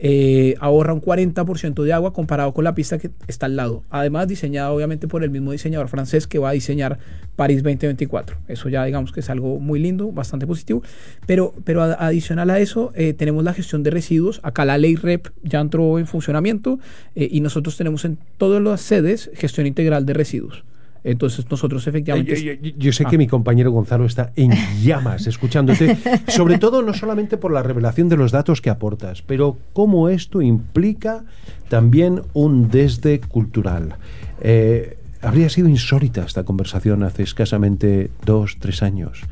eh, 0.00 0.54
ahorra 0.60 0.92
un 0.92 1.00
40% 1.00 1.82
de 1.82 1.92
agua 1.92 2.12
comparado 2.12 2.54
con 2.54 2.62
la 2.64 2.74
pista 2.74 2.98
que 2.98 3.10
está 3.26 3.46
al 3.46 3.56
lado. 3.56 3.82
Además, 3.90 4.28
diseñada 4.28 4.70
obviamente 4.70 5.08
por 5.08 5.24
el 5.24 5.30
mismo 5.30 5.50
diseñador 5.52 5.88
francés 5.88 6.26
que 6.26 6.38
va 6.38 6.50
a 6.50 6.52
diseñar 6.52 6.98
París 7.34 7.62
2024. 7.62 8.36
Eso 8.46 8.68
ya 8.68 8.84
digamos 8.84 9.10
que 9.12 9.20
es 9.20 9.30
algo 9.30 9.58
muy 9.58 9.80
lindo, 9.80 10.12
bastante 10.12 10.46
positivo. 10.46 10.82
Pero, 11.26 11.52
pero 11.64 11.82
ad- 11.82 11.96
adicional 11.98 12.50
a 12.50 12.60
eso, 12.60 12.92
eh, 12.94 13.12
tenemos 13.12 13.42
la 13.42 13.54
gestión 13.54 13.82
de 13.82 13.90
residuos. 13.90 14.40
Acá 14.44 14.64
la 14.64 14.78
ley 14.78 14.94
REP 14.94 15.28
ya 15.42 15.60
entró 15.60 15.98
en 15.98 16.06
funcionamiento 16.06 16.78
eh, 17.16 17.28
y 17.30 17.40
nosotros 17.40 17.76
tenemos 17.76 18.04
en 18.04 18.18
todas 18.36 18.62
las 18.62 18.80
sedes 18.80 19.30
gestión 19.34 19.66
integral 19.66 20.06
de 20.06 20.12
residuos. 20.14 20.64
Entonces 21.04 21.48
nosotros 21.50 21.86
efectivamente... 21.86 22.42
Yo, 22.42 22.52
yo- 22.54 22.74
yo 22.76 22.92
sé 22.92 23.04
Ah. 23.06 23.10
que 23.10 23.18
mi 23.18 23.26
compañero 23.26 23.70
Gonzalo 23.70 24.04
está 24.04 24.32
en 24.36 24.52
llamas 24.82 25.26
escuchándote, 25.26 25.96
sobre 26.28 26.58
todo 26.58 26.82
no 26.82 26.92
solamente 26.94 27.36
por 27.36 27.52
la 27.52 27.62
revelación 27.62 28.08
de 28.08 28.16
los 28.16 28.32
datos 28.32 28.60
que 28.60 28.70
aportas, 28.70 29.22
pero 29.22 29.56
cómo 29.72 30.08
esto 30.08 30.42
implica 30.42 31.24
también 31.68 32.22
un 32.34 32.68
desde 32.70 33.20
cultural. 33.20 33.96
Eh, 34.40 34.96
habría 35.22 35.48
sido 35.48 35.68
insólita 35.68 36.24
esta 36.24 36.44
conversación 36.44 37.02
hace 37.02 37.22
escasamente 37.22 38.10
dos, 38.24 38.56
tres 38.60 38.82
años. 38.82 39.22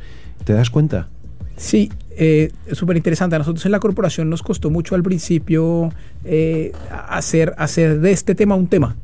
¿Te 0.44 0.52
das 0.52 0.70
cuenta? 0.70 1.08
Sí, 1.56 1.90
eh, 2.18 2.52
es 2.66 2.76
súper 2.76 2.96
interesante. 2.96 3.36
A 3.36 3.38
nosotros 3.38 3.64
en 3.66 3.72
la 3.72 3.80
corporación 3.80 4.28
nos 4.28 4.42
costó 4.42 4.68
mucho 4.70 4.94
al 4.94 5.02
principio 5.02 5.90
eh, 6.24 6.72
hacer, 7.08 7.54
hacer 7.56 8.00
de 8.00 8.10
este 8.12 8.34
tema 8.34 8.54
un 8.56 8.66
tema. 8.66 8.96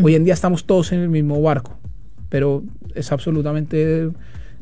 Hoy 0.00 0.14
en 0.14 0.24
día 0.24 0.34
estamos 0.34 0.64
todos 0.64 0.92
en 0.92 1.00
el 1.00 1.08
mismo 1.08 1.42
barco, 1.42 1.76
pero 2.30 2.64
es 2.94 3.12
absolutamente 3.12 4.10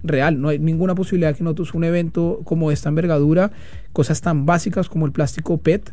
real. 0.02 0.40
No 0.40 0.48
hay 0.48 0.58
ninguna 0.58 0.94
posibilidad 0.96 1.36
que 1.36 1.44
nosotros 1.44 1.74
un 1.74 1.84
evento 1.84 2.40
como 2.44 2.70
esta 2.72 2.88
envergadura, 2.88 3.52
cosas 3.92 4.20
tan 4.20 4.44
básicas 4.46 4.88
como 4.88 5.06
el 5.06 5.12
plástico 5.12 5.58
PET 5.58 5.92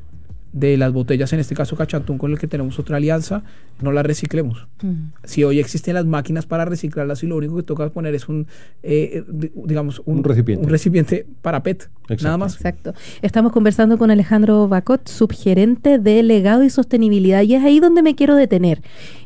de 0.54 0.78
las 0.78 0.94
botellas, 0.94 1.34
en 1.34 1.42
este 1.42 1.54
caso 1.54 1.76
Cachantún, 1.76 2.18
con 2.18 2.32
el 2.32 2.40
que 2.40 2.48
tenemos 2.48 2.80
otra 2.80 2.96
alianza, 2.96 3.44
no 3.82 3.92
las 3.92 4.06
reciclemos. 4.06 4.68
Mm. 4.82 4.94
Si 5.26 5.44
hoy 5.44 5.60
existen 5.60 5.96
las 5.96 6.06
máquinas 6.06 6.46
para 6.46 6.64
reciclarlas 6.64 7.24
y 7.24 7.28
lo 7.28 7.36
único 7.36 7.58
que 7.58 7.64
toca 7.64 7.90
poner 7.90 8.16
es 8.16 8.30
un, 8.30 8.48
eh, 8.82 9.26
di- 9.28 9.52
digamos, 9.66 10.02
Un 10.06 10.24
recipiente. 10.24 10.64
un 10.64 10.72
recipiente 10.72 11.28
para 11.42 11.62
PET, 11.62 11.90
Exacto. 12.04 12.24
nada 12.24 12.38
más. 12.38 12.56
Exacto. 12.56 12.94
Estamos 13.22 13.52
conversando 13.52 13.98
con 13.98 14.12
Alejandro 14.12 14.70
Bacot, 14.70 15.10
subgerente 15.10 16.00
de 16.00 16.24
legado 16.24 16.64
y 16.64 16.70
sostenibilidad, 16.70 17.42
y 17.42 17.56
es 17.56 17.64
ahí 17.64 17.82
donde 17.82 18.02
me 18.02 18.16
quiero 18.16 18.36
detener. 18.36 18.82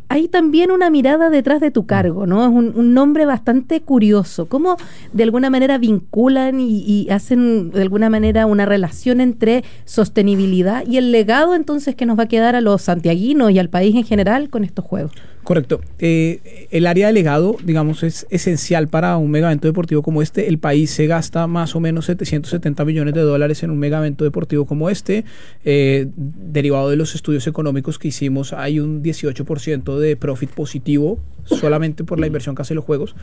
Hay 0.10 0.28
también 0.28 0.72
una 0.72 0.89
mirada 0.89 1.30
detrás 1.30 1.62
de 1.62 1.72
tu 1.72 1.86
cargo, 1.86 2.25
¿no? 2.25 2.44
Es 2.44 2.50
un, 2.50 2.74
un 2.75 2.94
nombre 2.94 3.25
bastante 3.25 3.82
curioso. 3.82 4.48
¿Cómo 4.48 4.78
de 5.13 5.24
alguna 5.24 5.50
manera 5.50 5.78
vinculan 5.78 6.60
y, 6.60 6.80
y 6.80 7.10
hacen 7.12 7.72
de 7.72 7.82
alguna 7.82 8.10
manera 8.10 8.46
una 8.46 8.66
relación 8.66 9.22
entre 9.22 9.63
sostenibilidad 9.86 10.86
y 10.86 10.98
el 10.98 11.12
legado 11.12 11.56
entonces 11.56 11.96
que 11.96 12.06
nos 12.06 12.18
va 12.18 12.24
a 12.24 12.28
quedar 12.28 12.56
a 12.56 12.62
los 12.62 12.82
santiaguinos 12.82 13.51
y 13.51 13.60
al 13.60 13.70
país 13.70 13.96
en 13.96 14.04
general 14.04 14.50
con 14.50 14.63
estos 14.63 14.84
juegos? 14.84 15.12
Correcto. 15.43 15.81
Eh, 15.98 16.67
el 16.69 16.86
área 16.86 17.08
de 17.08 17.13
legado, 17.13 17.58
digamos, 17.63 18.03
es 18.03 18.27
esencial 18.29 18.88
para 18.88 19.17
un 19.17 19.31
mega 19.31 19.48
evento 19.48 19.67
deportivo 19.67 20.03
como 20.03 20.22
este. 20.22 20.48
El 20.48 20.60
país 20.60 20.91
se 20.91 21.08
gasta 21.08 21.48
más 21.48 21.75
o 21.75 21.79
menos 21.79 22.05
770 22.05 22.86
millones 22.86 23.13
de 23.13 23.22
dólares 23.22 23.63
en 23.63 23.72
un 23.72 23.79
mega 23.79 23.98
evento 23.98 24.25
deportivo 24.25 24.65
como 24.65 24.89
este. 24.89 25.25
Eh, 25.65 26.08
derivado 26.15 26.89
de 26.89 26.98
los 26.98 27.15
estudios 27.15 27.48
económicos 27.48 27.98
que 27.98 28.10
hicimos, 28.10 28.53
hay 28.53 28.79
un 28.79 29.01
18% 29.01 29.98
de 29.98 30.15
profit 30.15 30.51
positivo 30.51 31.19
solamente 31.46 32.03
por 32.03 32.19
la 32.19 32.27
inversión 32.27 32.55
que 32.55 32.62
hacen 32.62 32.75
los 32.75 32.86
juegos. 32.86 33.15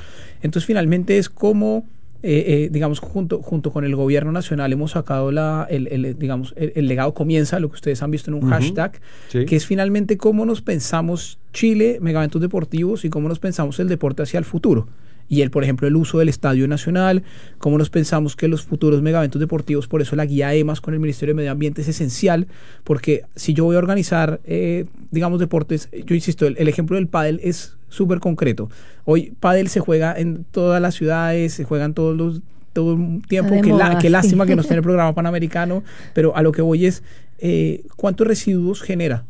Entonces, 0.42 0.66
finalmente 0.66 1.18
es 1.18 1.28
como... 1.28 1.84
eh, 2.22 2.44
eh, 2.46 2.68
digamos, 2.72 2.98
junto, 3.00 3.40
junto 3.42 3.70
con 3.70 3.84
el 3.84 3.94
gobierno 3.94 4.32
nacional 4.32 4.72
hemos 4.72 4.92
sacado 4.92 5.30
la, 5.32 5.66
el, 5.70 5.86
el, 5.88 6.18
digamos, 6.18 6.54
el, 6.56 6.72
el 6.74 6.88
legado 6.88 7.14
comienza, 7.14 7.60
lo 7.60 7.68
que 7.68 7.74
ustedes 7.76 8.02
han 8.02 8.10
visto 8.10 8.30
en 8.30 8.34
un 8.34 8.48
hashtag, 8.50 9.00
Sí. 9.28 9.44
que 9.44 9.56
es 9.56 9.66
finalmente 9.66 10.16
cómo 10.16 10.46
nos 10.46 10.62
pensamos 10.62 11.38
Chile, 11.52 11.98
megaventos 12.00 12.40
deportivos 12.40 13.04
y 13.04 13.10
cómo 13.10 13.28
nos 13.28 13.38
pensamos 13.38 13.78
el 13.80 13.88
deporte 13.88 14.22
hacia 14.22 14.38
el 14.38 14.44
futuro. 14.44 14.88
Y 15.28 15.42
el, 15.42 15.50
por 15.50 15.64
ejemplo, 15.64 15.88
el 15.88 15.96
uso 15.96 16.18
del 16.18 16.28
Estadio 16.28 16.68
Nacional, 16.68 17.22
cómo 17.58 17.78
nos 17.78 17.90
pensamos 17.90 18.36
que 18.36 18.48
los 18.48 18.62
futuros 18.62 19.02
megaventos 19.02 19.40
deportivos, 19.40 19.88
por 19.88 20.02
eso 20.02 20.14
la 20.16 20.24
guía 20.26 20.54
EMAS 20.54 20.80
con 20.80 20.94
el 20.94 21.00
Ministerio 21.00 21.34
de 21.34 21.36
Medio 21.36 21.50
Ambiente 21.52 21.82
es 21.82 21.88
esencial, 21.88 22.46
porque 22.84 23.24
si 23.34 23.52
yo 23.54 23.64
voy 23.64 23.76
a 23.76 23.78
organizar, 23.78 24.40
eh, 24.44 24.86
digamos, 25.10 25.40
deportes, 25.40 25.88
yo 26.06 26.14
insisto, 26.14 26.46
el, 26.46 26.56
el 26.58 26.68
ejemplo 26.68 26.96
del 26.96 27.08
pádel 27.08 27.40
es 27.42 27.76
súper 27.88 28.20
concreto. 28.20 28.68
Hoy 29.04 29.32
pádel 29.40 29.68
se 29.68 29.80
juega 29.80 30.14
en 30.18 30.44
todas 30.50 30.80
las 30.82 30.94
ciudades, 30.94 31.52
se 31.54 31.64
juegan 31.64 31.94
todos 31.94 32.16
los 32.16 32.40
todo 32.72 32.92
el 32.94 33.22
tiempo, 33.26 33.54
que, 33.62 33.70
la- 33.72 33.98
sí. 34.02 34.08
lástima 34.10 34.44
que 34.44 34.54
no 34.54 34.60
esté 34.60 34.74
en 34.74 34.78
el 34.78 34.82
programa 34.84 35.14
panamericano, 35.14 35.82
pero 36.12 36.36
a 36.36 36.42
lo 36.42 36.52
que 36.52 36.60
voy 36.60 36.84
es, 36.84 37.02
eh, 37.38 37.84
¿cuántos 37.96 38.26
residuos 38.26 38.82
genera? 38.82 39.24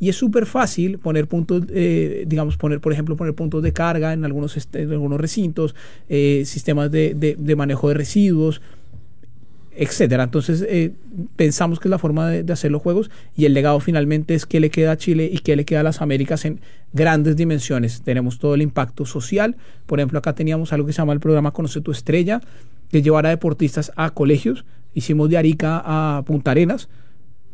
Y 0.00 0.08
es 0.08 0.16
súper 0.16 0.46
fácil 0.46 0.98
poner 0.98 1.28
puntos, 1.28 1.62
eh, 1.68 2.24
digamos, 2.26 2.56
poner, 2.56 2.80
por 2.80 2.92
ejemplo, 2.92 3.16
poner 3.16 3.34
puntos 3.34 3.62
de 3.62 3.72
carga 3.72 4.14
en 4.14 4.24
algunos, 4.24 4.56
en 4.72 4.90
algunos 4.90 5.20
recintos, 5.20 5.74
eh, 6.08 6.42
sistemas 6.46 6.90
de, 6.90 7.14
de- 7.14 7.56
manejo 7.56 7.88
de 7.88 7.94
residuos, 7.94 8.62
etcétera. 9.76 10.24
Entonces, 10.24 10.64
eh, 10.68 10.92
pensamos 11.36 11.78
que 11.80 11.88
es 11.88 11.90
la 11.90 11.98
forma 11.98 12.28
de, 12.30 12.42
de 12.42 12.52
hacer 12.52 12.70
los 12.70 12.80
juegos 12.82 13.10
y 13.36 13.44
el 13.44 13.52
legado 13.54 13.78
finalmente 13.78 14.34
es 14.34 14.46
qué 14.46 14.58
le 14.58 14.70
queda 14.70 14.92
a 14.92 14.96
Chile 14.96 15.28
y 15.32 15.38
qué 15.38 15.54
le 15.54 15.64
queda 15.66 15.80
a 15.80 15.84
las 15.84 16.00
Américas 16.00 16.44
en 16.46 16.60
grandes 16.94 17.36
dimensiones. 17.36 18.00
Tenemos 18.02 18.38
todo 18.38 18.54
el 18.54 18.62
impacto 18.62 19.04
social. 19.04 19.56
Por 19.86 20.00
ejemplo, 20.00 20.18
acá 20.18 20.34
teníamos 20.34 20.72
algo 20.72 20.86
que 20.86 20.92
se 20.94 20.98
llama 20.98 21.12
el 21.12 21.20
programa 21.20 21.52
Conoce 21.52 21.80
tu 21.82 21.92
Estrella, 21.92 22.40
que 22.90 23.02
llevar 23.02 23.26
a 23.26 23.28
deportistas 23.30 23.92
a 23.96 24.10
colegios. 24.10 24.64
Hicimos 24.94 25.28
de 25.30 25.36
Arica 25.38 25.82
a 25.84 26.22
Punta 26.26 26.50
Arenas 26.50 26.88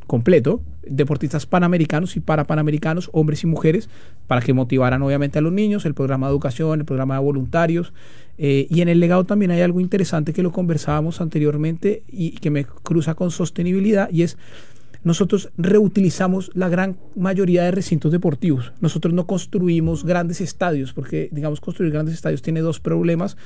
completo, 0.07 0.61
deportistas 0.87 1.47
panamericanos 1.47 2.17
y 2.17 2.21
para 2.21 2.45
panamericanos, 2.45 3.11
hombres 3.13 3.43
y 3.43 3.47
mujeres, 3.47 3.89
para 4.27 4.41
que 4.41 4.53
motivaran 4.53 5.03
obviamente 5.03 5.39
a 5.39 5.43
los 5.43 5.53
niños, 5.53 5.85
el 5.85 5.95
programa 5.95 6.27
de 6.27 6.33
educación, 6.33 6.81
el 6.81 6.87
programa 6.87 7.15
de 7.15 7.21
voluntarios. 7.21 7.93
eh, 8.39 8.67
y 8.71 8.83
en 8.83 8.89
el 8.89 9.01
legado 9.01 9.25
también 9.25 9.51
hay 9.51 9.63
algo 9.63 9.81
interesante 9.81 10.33
que 10.33 10.43
lo 10.43 10.53
conversábamos 10.53 11.21
anteriormente 11.21 12.03
y 12.09 12.33
que 12.33 12.51
me 12.51 12.65
cruza 12.65 13.15
con 13.15 13.31
sostenibilidad 13.31 14.11
y 14.11 14.23
es 14.23 14.37
nosotros 15.07 15.51
reutilizamos 15.57 16.51
la 16.55 16.69
gran 16.69 16.97
mayoría 17.15 17.63
de 17.63 17.71
recintos 17.71 18.11
deportivos. 18.11 18.73
Nosotros 18.81 19.15
no 19.15 19.25
construimos 19.25 20.05
grandes 20.05 20.41
estadios, 20.41 20.93
porque, 20.93 21.29
digamos, 21.31 21.61
construir 21.61 21.93
grandes 21.93 22.17
estadios 22.17 22.43
tiene 22.43 22.61
dos 22.61 22.81
problemas, 22.81 23.37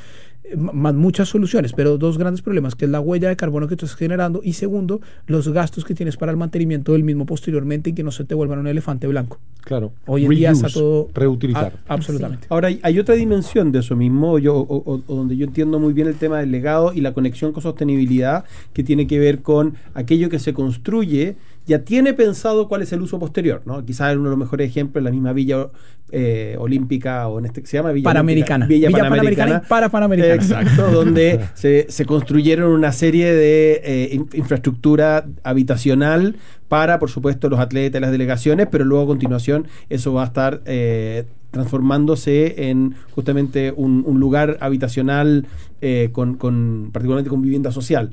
más 0.56 0.94
muchas 0.94 1.28
soluciones, 1.28 1.73
pero 1.75 1.97
dos 1.97 2.18
grandes 2.18 2.42
problemas, 2.42 2.75
que 2.75 2.85
es 2.87 2.90
la 2.90 3.00
huella 3.00 3.28
de 3.28 3.37
carbono 3.37 3.68
que 3.68 3.76
tú 3.76 3.85
estás 3.87 3.99
generando 3.99 4.40
y 4.42 4.54
segundo, 4.54 5.00
los 5.26 5.49
gastos 5.49 5.85
que 5.85 5.94
tienes 5.94 6.16
para 6.16 6.32
el 6.32 6.38
mantenimiento 6.38 6.92
del 6.92 7.04
mismo 7.04 7.25
posteriormente 7.26 7.90
y 7.90 7.92
que 7.92 8.02
no 8.02 8.11
se 8.11 8.25
te 8.25 8.35
vuelvan 8.35 8.59
un 8.59 8.66
elefante 8.66 9.06
blanco. 9.06 9.38
Claro. 9.62 9.92
Hoy 10.06 10.25
en 10.25 10.30
día 10.30 10.50
está 10.52 10.68
todo... 10.68 11.09
Reutilizar. 11.14 11.75
a- 11.87 11.94
absolutamente. 11.94 12.47
Ahora, 12.49 12.68
hay, 12.68 12.80
hay 12.82 12.99
otra 12.99 13.14
dimensión 13.14 13.70
de 13.70 13.78
eso 13.80 13.94
mismo, 13.94 14.38
yo, 14.38 14.56
o, 14.56 14.76
o- 14.76 15.02
o 15.06 15.14
donde 15.14 15.37
yo 15.37 15.47
entiendo 15.47 15.78
muy 15.78 15.92
bien 15.92 16.09
el 16.09 16.16
tema 16.16 16.38
del 16.38 16.50
legado 16.50 16.92
y 16.94 17.00
la 17.00 17.12
conexión 17.12 17.52
con 17.52 17.62
sostenibilidad, 17.62 18.44
que 18.73 18.82
tiene 18.82 19.06
que 19.06 19.18
ver 19.18 19.42
con 19.42 19.75
aquello 19.94 20.30
que 20.30 20.38
se 20.38 20.52
construye, 20.54 21.37
ya 21.67 21.81
tiene 21.85 22.14
pensado 22.14 22.67
cuál 22.69 22.83
es 22.83 22.93
el 22.93 23.00
uso 23.02 23.19
posterior, 23.19 23.62
¿no? 23.64 23.85
Quizás 23.85 24.14
uno 24.17 24.25
de 24.25 24.31
los 24.31 24.38
mejores 24.38 24.69
ejemplos, 24.69 25.05
la 25.05 25.11
misma 25.11 25.33
Villa 25.33 25.69
eh, 26.11 26.57
Olímpica, 26.59 27.29
o 27.29 27.38
en 27.38 27.47
este, 27.47 27.64
se 27.64 27.76
llama 27.76 27.93
Villa 27.93 28.05
Panamericana. 28.05 28.67
Villa, 28.67 28.88
Villa 28.88 28.99
Panamericana. 29.00 29.37
Panamericana 29.37 29.62
y 29.64 29.69
para 29.69 29.88
Panamericana. 29.88 30.35
Exacto, 30.35 30.90
donde 30.90 31.40
se, 31.55 31.87
se 31.88 32.05
construyeron 32.07 32.73
una 32.73 32.90
serie 32.93 33.33
de 33.33 33.81
eh, 33.85 34.09
in- 34.14 34.29
infraestructura 34.35 35.26
habitacional 35.45 36.37
para, 36.69 36.99
por 36.99 37.11
supuesto, 37.11 37.49
los 37.49 37.61
atletas 37.61 38.00
y 38.00 38.02
las 38.02 38.11
delegaciones, 38.12 38.67
pero 38.71 38.85
luego 38.85 39.05
a 39.05 39.07
continuación 39.07 39.69
eso 39.88 40.12
va 40.12 40.23
a 40.23 40.26
estar 40.26 40.62
eh, 40.67 41.25
transformándose 41.52 42.69
en 42.71 42.95
justamente 43.12 43.73
un, 43.76 44.02
un 44.07 44.19
lugar 44.21 44.57
habitacional 44.61 45.47
eh, 45.81 46.11
con, 46.12 46.35
con 46.37 46.90
particularmente 46.93 47.31
con 47.31 47.43
vivienda 47.43 47.73
social. 47.73 48.11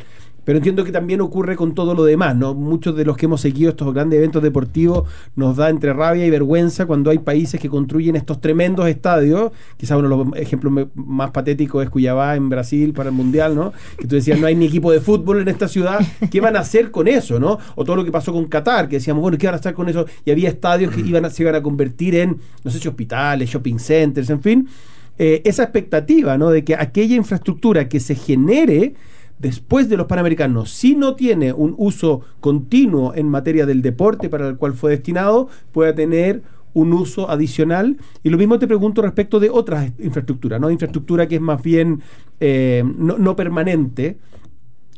Pero 0.47 0.59
entiendo 0.59 0.85
que 0.85 0.93
también 0.93 1.19
ocurre 1.19 1.57
con 1.57 1.75
todo 1.75 1.93
lo 1.93 2.05
demás, 2.05 2.33
¿no? 2.33 2.53
Muchos 2.53 2.95
de 2.95 3.03
los 3.03 3.17
que 3.17 3.25
hemos 3.25 3.41
seguido 3.41 3.69
estos 3.69 3.93
grandes 3.93 4.15
eventos 4.15 4.41
deportivos 4.41 5.03
nos 5.35 5.57
da 5.57 5.67
entre 5.67 5.91
rabia 5.91 6.25
y 6.25 6.29
vergüenza 6.29 6.85
cuando 6.85 7.09
hay 7.11 7.17
países 7.19 7.59
que 7.59 7.67
construyen 7.67 8.15
estos 8.15 8.39
tremendos 8.39 8.87
estadios. 8.87 9.51
Quizás 9.75 9.97
uno 9.97 10.07
de 10.07 10.15
los 10.15 10.37
ejemplos 10.37 10.87
más 10.95 11.31
patéticos 11.31 11.83
es 11.83 11.89
Cuyabá 11.89 12.37
en 12.37 12.47
Brasil 12.47 12.93
para 12.93 13.09
el 13.09 13.15
Mundial, 13.15 13.55
¿no? 13.55 13.73
Que 13.97 14.07
tú 14.07 14.15
decías, 14.15 14.39
no 14.39 14.47
hay 14.47 14.55
ni 14.55 14.67
equipo 14.67 14.89
de 14.89 15.01
fútbol 15.01 15.41
en 15.41 15.49
esta 15.49 15.67
ciudad. 15.67 15.99
¿Qué 16.31 16.39
van 16.39 16.55
a 16.55 16.59
hacer 16.59 16.91
con 16.91 17.09
eso, 17.09 17.41
no? 17.41 17.57
O 17.75 17.83
todo 17.83 17.97
lo 17.97 18.05
que 18.05 18.11
pasó 18.13 18.31
con 18.31 18.45
Qatar, 18.45 18.87
que 18.87 18.95
decíamos, 18.99 19.21
bueno, 19.23 19.37
¿qué 19.37 19.47
van 19.47 19.55
a 19.55 19.59
hacer 19.59 19.73
con 19.73 19.89
eso? 19.89 20.05
Y 20.23 20.31
había 20.31 20.47
estadios 20.47 20.95
que 20.95 21.01
iban 21.01 21.25
a, 21.25 21.29
se 21.29 21.43
iban 21.43 21.55
a 21.55 21.61
convertir 21.61 22.15
en, 22.15 22.37
no 22.63 22.71
sé 22.71 22.79
si 22.79 22.87
hospitales, 22.87 23.49
shopping 23.49 23.79
centers, 23.79 24.29
en 24.29 24.41
fin. 24.41 24.69
Eh, 25.19 25.41
esa 25.43 25.63
expectativa, 25.63 26.37
¿no? 26.37 26.51
De 26.51 26.63
que 26.63 26.73
aquella 26.73 27.17
infraestructura 27.17 27.89
que 27.89 27.99
se 27.99 28.15
genere 28.15 28.93
después 29.39 29.89
de 29.89 29.97
los 29.97 30.07
Panamericanos, 30.07 30.71
si 30.71 30.95
no 30.95 31.15
tiene 31.15 31.53
un 31.53 31.75
uso 31.77 32.21
continuo 32.39 33.13
en 33.15 33.29
materia 33.29 33.65
del 33.65 33.81
deporte 33.81 34.29
para 34.29 34.47
el 34.47 34.57
cual 34.57 34.73
fue 34.73 34.91
destinado, 34.91 35.49
pueda 35.71 35.93
tener 35.93 36.43
un 36.73 36.93
uso 36.93 37.29
adicional. 37.29 37.97
Y 38.23 38.29
lo 38.29 38.37
mismo 38.37 38.59
te 38.59 38.67
pregunto 38.67 39.01
respecto 39.01 39.39
de 39.39 39.49
otras 39.49 39.91
infraestructuras, 39.99 40.61
¿no? 40.61 40.69
Infraestructura 40.69 41.27
que 41.27 41.35
es 41.35 41.41
más 41.41 41.61
bien 41.61 42.01
eh, 42.39 42.83
no, 42.97 43.17
no 43.17 43.35
permanente. 43.35 44.17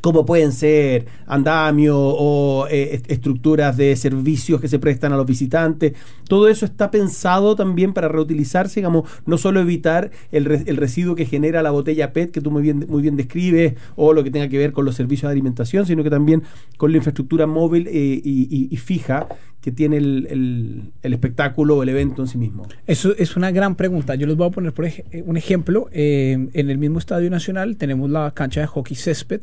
Como 0.01 0.25
pueden 0.25 0.51
ser 0.53 1.07
andamio 1.27 1.97
o 1.97 2.67
eh, 2.67 2.89
est- 2.93 3.11
estructuras 3.11 3.75
de 3.75 3.95
servicios 3.95 4.61
que 4.61 4.67
se 4.67 4.79
prestan 4.79 5.11
a 5.13 5.17
los 5.17 5.25
visitantes. 5.25 5.93
Todo 6.27 6.47
eso 6.47 6.65
está 6.65 6.89
pensado 6.91 7.55
también 7.55 7.93
para 7.93 8.07
reutilizarse, 8.07 8.79
digamos, 8.79 9.09
no 9.25 9.37
solo 9.37 9.59
evitar 9.59 10.11
el, 10.31 10.45
re- 10.45 10.63
el 10.67 10.77
residuo 10.77 11.15
que 11.15 11.25
genera 11.25 11.61
la 11.63 11.71
botella 11.71 12.13
PET, 12.13 12.31
que 12.31 12.41
tú 12.41 12.49
muy 12.51 12.61
bien, 12.61 12.85
muy 12.87 13.01
bien 13.01 13.17
describes, 13.17 13.73
o 13.95 14.13
lo 14.13 14.23
que 14.23 14.31
tenga 14.31 14.47
que 14.47 14.57
ver 14.57 14.71
con 14.71 14.85
los 14.85 14.95
servicios 14.95 15.29
de 15.29 15.33
alimentación, 15.33 15.85
sino 15.85 16.03
que 16.03 16.09
también 16.09 16.43
con 16.77 16.91
la 16.91 16.97
infraestructura 16.97 17.45
móvil 17.47 17.87
eh, 17.87 17.91
y, 18.23 18.47
y- 18.49 18.67
y 18.71 18.77
fija 18.77 19.27
que 19.61 19.71
tiene 19.71 19.97
el, 19.97 20.27
el- 20.29 20.91
el 21.01 21.13
espectáculo 21.13 21.77
o 21.77 21.83
el 21.83 21.89
evento 21.89 22.21
en 22.21 22.27
sí 22.27 22.37
mismo. 22.37 22.67
Eso 22.87 23.13
es 23.17 23.35
una 23.35 23.51
gran 23.51 23.75
pregunta. 23.75 24.15
Yo 24.15 24.25
les 24.27 24.35
voy 24.37 24.47
a 24.47 24.51
poner 24.51 24.73
por 24.73 24.85
ej- 24.85 25.03
eh, 25.11 25.21
un 25.25 25.35
ejemplo. 25.37 25.89
Eh, 25.91 26.47
en 26.53 26.69
el 26.69 26.77
mismo 26.77 26.97
Estadio 26.99 27.29
Nacional 27.29 27.75
tenemos 27.77 28.09
la 28.09 28.31
cancha 28.33 28.61
de 28.61 28.67
hockey 28.67 28.95
césped 28.95 29.41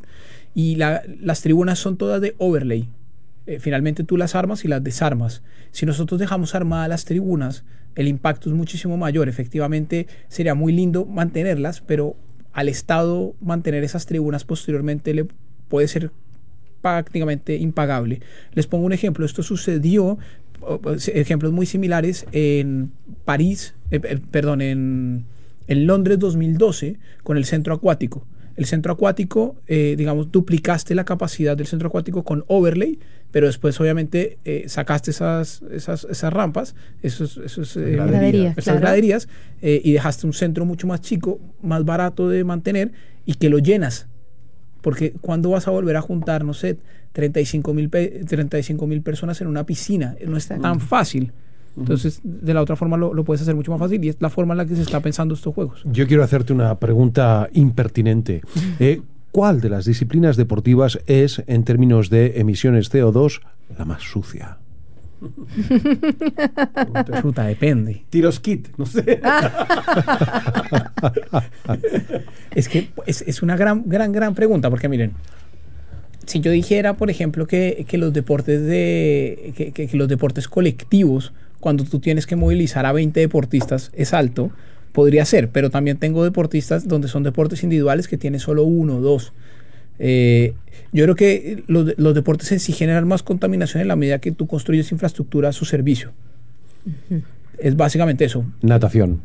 y 0.54 0.76
la- 0.76 1.02
las 1.20 1.42
tribunas 1.42 1.78
son 1.78 1.96
todas 1.98 2.20
de 2.22 2.34
overlay. 2.38 2.88
Eh, 3.46 3.60
finalmente 3.60 4.04
tú 4.04 4.16
las 4.16 4.34
armas 4.34 4.64
y 4.64 4.68
las 4.68 4.82
desarmas. 4.82 5.42
Si 5.70 5.84
nosotros 5.86 6.18
dejamos 6.18 6.54
armadas 6.54 6.88
las 6.88 7.04
tribunas, 7.04 7.64
el 7.94 8.08
impacto 8.08 8.48
es 8.48 8.56
muchísimo 8.56 8.96
mayor. 8.96 9.28
Efectivamente, 9.28 10.06
sería 10.28 10.54
muy 10.54 10.72
lindo 10.72 11.04
mantenerlas, 11.04 11.80
pero 11.82 12.16
al 12.52 12.68
Estado 12.70 13.34
mantener 13.40 13.84
esas 13.84 14.06
tribunas 14.06 14.44
posteriormente 14.44 15.12
le 15.14 15.26
puede 15.68 15.88
ser 15.88 16.10
prácticamente 16.94 17.56
impagable. 17.56 18.20
Les 18.52 18.66
pongo 18.66 18.86
un 18.86 18.92
ejemplo. 18.92 19.26
Esto 19.26 19.42
sucedió, 19.42 20.18
ejemplos 21.12 21.52
muy 21.52 21.66
similares 21.66 22.26
en 22.32 22.92
París, 23.24 23.74
eh, 23.90 24.00
eh, 24.02 24.18
perdón, 24.30 24.60
en, 24.60 25.24
en 25.66 25.86
Londres 25.86 26.18
2012 26.18 26.98
con 27.22 27.36
el 27.36 27.44
centro 27.44 27.74
acuático. 27.74 28.26
El 28.56 28.64
centro 28.64 28.92
acuático, 28.92 29.56
eh, 29.66 29.96
digamos, 29.98 30.32
duplicaste 30.32 30.94
la 30.94 31.04
capacidad 31.04 31.56
del 31.56 31.66
centro 31.66 31.88
acuático 31.88 32.24
con 32.24 32.44
overlay, 32.46 32.98
pero 33.30 33.48
después 33.48 33.78
obviamente 33.80 34.38
eh, 34.46 34.64
sacaste 34.68 35.10
esas, 35.10 35.60
esas, 35.70 36.06
esas 36.08 36.32
rampas, 36.32 36.74
esos, 37.02 37.36
esos, 37.36 37.76
eh, 37.76 37.90
Graderías, 37.90 38.52
esas 38.52 38.64
claro. 38.64 38.80
graderías, 38.80 39.28
eh, 39.60 39.82
y 39.84 39.92
dejaste 39.92 40.26
un 40.26 40.32
centro 40.32 40.64
mucho 40.64 40.86
más 40.86 41.02
chico, 41.02 41.38
más 41.60 41.84
barato 41.84 42.30
de 42.30 42.44
mantener 42.44 42.92
y 43.26 43.34
que 43.34 43.50
lo 43.50 43.58
llenas. 43.58 44.06
Porque 44.86 45.14
cuando 45.20 45.50
vas 45.50 45.66
a 45.66 45.72
volver 45.72 45.96
a 45.96 46.00
juntar, 46.00 46.44
no 46.44 46.54
sé, 46.54 46.76
35 47.10 47.74
mil 47.74 47.90
35 47.90 48.86
mil 48.86 49.02
personas 49.02 49.40
en 49.40 49.48
una 49.48 49.66
piscina, 49.66 50.14
no 50.24 50.36
es 50.36 50.46
tan 50.46 50.78
fácil. 50.78 51.32
Entonces, 51.76 52.20
de 52.22 52.54
la 52.54 52.62
otra 52.62 52.76
forma 52.76 52.96
lo, 52.96 53.12
lo 53.12 53.24
puedes 53.24 53.42
hacer 53.42 53.56
mucho 53.56 53.72
más 53.72 53.80
fácil 53.80 54.04
y 54.04 54.10
es 54.10 54.16
la 54.20 54.30
forma 54.30 54.54
en 54.54 54.58
la 54.58 54.64
que 54.64 54.76
se 54.76 54.82
está 54.82 55.00
pensando 55.00 55.34
estos 55.34 55.52
juegos. 55.52 55.82
Yo 55.86 56.06
quiero 56.06 56.22
hacerte 56.22 56.52
una 56.52 56.78
pregunta 56.78 57.48
impertinente. 57.52 58.42
Eh, 58.78 59.02
¿Cuál 59.32 59.60
de 59.60 59.70
las 59.70 59.86
disciplinas 59.86 60.36
deportivas 60.36 61.00
es, 61.08 61.42
en 61.48 61.64
términos 61.64 62.08
de 62.08 62.38
emisiones 62.38 62.88
CO2, 62.88 63.40
la 63.76 63.86
más 63.86 64.02
sucia? 64.02 64.58
Fruta, 67.20 67.44
depende. 67.44 68.04
Tiros 68.10 68.38
kit, 68.38 68.68
no 68.76 68.84
sé. 68.86 69.20
Es 72.56 72.68
que 72.68 72.88
es, 73.06 73.22
es 73.22 73.42
una 73.42 73.56
gran, 73.56 73.84
gran, 73.86 74.10
gran 74.12 74.34
pregunta, 74.34 74.68
porque 74.70 74.88
miren, 74.88 75.12
si 76.26 76.40
yo 76.40 76.50
dijera, 76.50 76.94
por 76.94 77.10
ejemplo, 77.10 77.46
que, 77.46 77.84
que 77.86 77.98
los 77.98 78.12
deportes 78.12 78.62
de 78.64 79.52
que, 79.56 79.70
que- 79.72 79.86
que 79.86 79.96
los 79.96 80.08
deportes 80.08 80.48
colectivos, 80.48 81.32
cuando 81.60 81.84
tú 81.84 82.00
tienes 82.00 82.26
que 82.26 82.34
movilizar 82.34 82.84
a 82.86 82.92
20 82.92 83.20
deportistas, 83.20 83.90
es 83.94 84.12
alto, 84.12 84.50
podría 84.92 85.24
ser, 85.24 85.50
pero 85.50 85.70
también 85.70 85.98
tengo 85.98 86.24
deportistas 86.24 86.88
donde 86.88 87.08
son 87.08 87.22
deportes 87.22 87.62
individuales 87.62 88.08
que 88.08 88.16
tienen 88.16 88.40
solo 88.40 88.64
uno 88.64 88.96
o 88.96 89.00
dos. 89.00 89.32
Eh, 89.98 90.54
yo 90.92 91.04
creo 91.04 91.14
que 91.14 91.62
los, 91.68 91.92
los 91.98 92.14
deportes 92.14 92.50
en 92.52 92.60
sí 92.60 92.72
generan 92.72 93.06
más 93.06 93.22
contaminación 93.22 93.80
en 93.82 93.88
la 93.88 93.96
medida 93.96 94.18
que 94.18 94.32
tú 94.32 94.46
construyes 94.46 94.90
infraestructura 94.92 95.50
a 95.50 95.52
su 95.52 95.64
servicio. 95.64 96.12
Es 97.58 97.76
básicamente 97.76 98.24
eso, 98.24 98.44
Natación. 98.62 99.20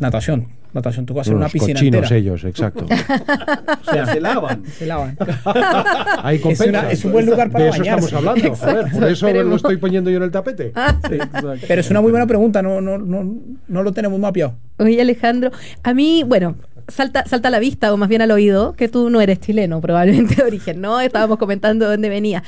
natación. 0.00 0.46
Natación, 0.72 1.06
tú 1.06 1.14
vas 1.14 1.20
a 1.20 1.22
hacer 1.22 1.34
una 1.34 1.44
Unos 1.46 1.52
piscina 1.52 1.74
cochinos 1.74 2.02
entera. 2.02 2.16
ellos, 2.16 2.44
exacto. 2.44 2.84
O 3.88 3.90
sea, 3.90 4.04
se 4.06 4.20
lavan. 4.20 4.62
se 4.66 4.86
lavan. 4.86 5.16
Hay 6.22 6.40
Es, 6.44 6.60
una- 6.60 6.90
es 6.90 7.04
un 7.04 7.12
buen 7.12 7.24
lugar 7.26 7.50
para 7.50 7.64
De 7.64 7.70
eso 7.70 7.78
bañarse. 7.78 8.06
estamos 8.06 8.28
hablando. 8.28 8.54
joder, 8.56 8.92
por 8.92 9.04
eso 9.08 9.32
lo 9.44 9.56
estoy 9.56 9.76
poniendo 9.78 10.10
yo 10.10 10.18
en 10.18 10.24
el 10.24 10.30
tapete. 10.30 10.72
Pero 11.68 11.80
es 11.80 11.90
una 11.90 12.00
muy 12.02 12.10
buena 12.10 12.26
pregunta, 12.26 12.60
no, 12.62 12.80
no, 12.80 12.98
no, 12.98 13.34
no 13.66 13.82
lo 13.82 13.92
tenemos 13.92 14.18
mapeado. 14.20 14.54
Oye, 14.78 15.00
Alejandro, 15.00 15.50
a 15.82 15.94
mí, 15.94 16.22
bueno, 16.26 16.56
salta, 16.88 17.24
salta 17.26 17.48
a 17.48 17.50
la 17.50 17.58
vista, 17.58 17.92
o 17.92 17.96
más 17.96 18.08
bien 18.08 18.22
al 18.22 18.30
oído, 18.30 18.72
que 18.72 18.88
tú 18.88 19.10
no 19.10 19.20
eres 19.20 19.40
chileno, 19.40 19.80
probablemente 19.80 20.34
de 20.36 20.42
origen, 20.42 20.80
¿no? 20.80 21.00
Estábamos 21.00 21.38
comentando 21.38 21.84
de 21.84 21.92
dónde 21.92 22.08
venía. 22.08 22.42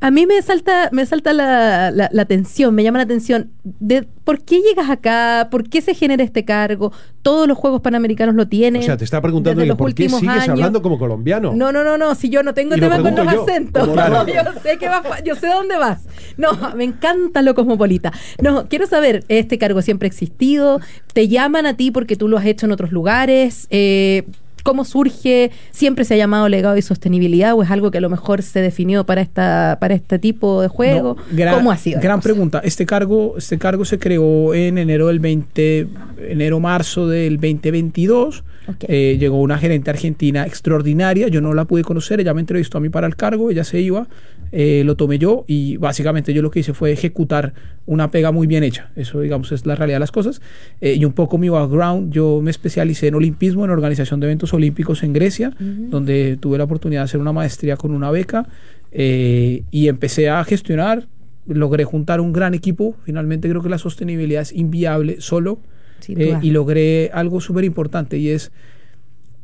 A 0.00 0.10
mí 0.10 0.26
me 0.26 0.40
salta, 0.42 0.88
me 0.92 1.04
salta 1.06 1.32
la, 1.32 1.90
la, 1.90 2.08
la 2.12 2.22
atención, 2.22 2.74
me 2.74 2.82
llama 2.82 2.98
la 2.98 3.04
atención 3.04 3.50
de 3.64 4.06
por 4.24 4.42
qué 4.42 4.60
llegas 4.60 4.90
acá, 4.90 5.48
por 5.50 5.68
qué 5.68 5.80
se 5.80 5.94
genera 5.94 6.22
este 6.22 6.44
cargo, 6.44 6.92
todos 7.22 7.48
los 7.48 7.56
Juegos 7.58 7.80
Panamericanos 7.80 8.34
lo 8.34 8.46
tienen. 8.46 8.82
O 8.82 8.84
sea, 8.84 8.96
te 8.96 9.04
está 9.04 9.20
preguntando 9.20 9.64
los 9.64 9.76
por 9.76 9.94
qué 9.94 10.08
sigues 10.08 10.30
años. 10.30 10.48
hablando 10.50 10.82
como 10.82 10.98
colombiano. 10.98 11.52
No, 11.54 11.72
no, 11.72 11.82
no, 11.82 11.98
no, 11.98 12.14
si 12.14 12.28
yo 12.28 12.42
no 12.42 12.54
tengo 12.54 12.76
Y 12.76 12.80
tema 12.80 13.00
con 13.00 13.14
los 13.14 13.32
yo, 13.32 13.42
acentos. 13.42 13.88
Yo 14.26 14.60
sé 14.62 14.78
que 14.78 14.88
yo 15.24 15.34
sé 15.34 15.46
dónde 15.46 15.76
vas. 15.76 16.02
No, 16.36 16.52
me 16.76 16.84
encanta 16.84 17.42
lo 17.42 17.54
cosmopolita. 17.54 18.12
No, 18.42 18.68
quiero 18.68 18.86
saber, 18.86 19.24
¿este 19.28 19.58
cargo 19.58 19.82
siempre 19.82 20.06
ha 20.06 20.10
existido? 20.10 20.80
¿Te 21.12 21.28
llaman 21.28 21.66
a 21.66 21.76
ti 21.76 21.90
porque 21.90 22.16
tú 22.16 22.28
lo 22.28 22.36
has 22.38 22.46
hecho 22.46 22.66
en 22.66 22.72
otros 22.72 22.92
lugares? 22.92 23.66
Eh, 23.70 24.24
¿Cómo 24.62 24.84
surge? 24.84 25.52
¿Siempre 25.70 26.04
se 26.04 26.14
ha 26.14 26.16
llamado 26.16 26.48
legado 26.48 26.76
y 26.76 26.82
sostenibilidad 26.82 27.54
o 27.54 27.62
es 27.62 27.70
algo 27.70 27.92
que 27.92 27.98
a 27.98 28.00
lo 28.00 28.10
mejor 28.10 28.42
se 28.42 28.60
definió 28.60 29.04
para 29.06 29.20
esta 29.20 29.78
para 29.80 29.94
este 29.94 30.18
tipo 30.18 30.60
de 30.60 30.66
juego? 30.66 31.16
No, 31.30 31.36
gran- 31.36 31.54
¿Cómo 31.54 31.70
ha 31.70 31.76
sido? 31.76 32.00
Gran 32.00 32.20
pregunta. 32.20 32.60
Este 32.64 32.84
cargo, 32.84 33.34
este 33.38 33.58
cargo 33.58 33.84
se 33.84 34.00
creó 34.00 34.54
en 34.54 34.78
enero 34.78 35.06
del 35.06 35.20
20, 35.20 35.86
enero 36.30 36.58
marzo 36.58 37.06
del 37.06 37.36
2022. 37.36 38.42
Eh, 38.88 39.16
llegó 39.18 39.40
una 39.40 39.58
gerente 39.58 39.90
argentina 39.90 40.46
extraordinaria. 40.46 41.28
Yo 41.28 41.40
no 41.40 41.54
la 41.54 41.64
pude 41.64 41.82
conocer. 41.82 42.20
Ella 42.20 42.34
me 42.34 42.40
entrevistó 42.40 42.78
a 42.78 42.80
mí 42.80 42.88
para 42.88 43.06
el 43.06 43.16
cargo. 43.16 43.50
Ella 43.50 43.64
se 43.64 43.80
iba. 43.80 44.08
eh, 44.52 44.82
lo 44.84 44.96
tomé 44.96 45.18
yo 45.18 45.44
y 45.46 45.76
básicamente 45.76 46.32
yo 46.32 46.40
lo 46.40 46.50
que 46.50 46.60
hice 46.60 46.72
fue 46.72 46.92
ejecutar 46.92 47.52
una 47.84 48.10
pega 48.10 48.30
muy 48.30 48.46
bien 48.46 48.62
hecha. 48.62 48.90
Eso, 48.96 49.20
digamos, 49.20 49.52
es 49.52 49.66
la 49.66 49.74
realidad 49.74 49.96
de 49.96 50.00
las 50.00 50.12
cosas. 50.12 50.40
Eh, 50.80 50.94
y 50.94 51.04
un 51.04 51.12
poco 51.12 51.36
mi 51.38 51.48
background, 51.48 52.12
yo 52.12 52.40
me 52.42 52.50
especialicé 52.50 53.08
en 53.08 53.16
olimpismo, 53.16 53.64
en 53.64 53.70
organización 53.70 54.20
de 54.20 54.26
eventos 54.26 54.54
olímpicos 54.54 55.02
en 55.02 55.12
Grecia, 55.12 55.52
donde 55.58 56.36
tuve 56.40 56.58
la 56.58 56.64
oportunidad 56.64 57.02
de 57.02 57.04
hacer 57.04 57.20
una 57.20 57.32
maestría 57.32 57.76
con 57.76 57.92
una 57.92 58.10
beca 58.10 58.46
y 58.92 59.88
empecé 59.88 60.28
a 60.28 60.42
gestionar. 60.44 61.06
Logré 61.46 61.84
juntar 61.84 62.20
un 62.20 62.32
gran 62.32 62.54
equipo. 62.54 62.96
Finalmente 63.04 63.48
creo 63.48 63.62
que 63.62 63.68
la 63.68 63.78
sostenibilidad 63.78 64.42
es 64.42 64.52
inviable 64.52 65.20
solo. 65.20 65.60
Eh, 66.08 66.38
y 66.42 66.50
logré 66.50 67.10
algo 67.12 67.40
súper 67.40 67.64
importante 67.64 68.18
y 68.18 68.28
es 68.28 68.52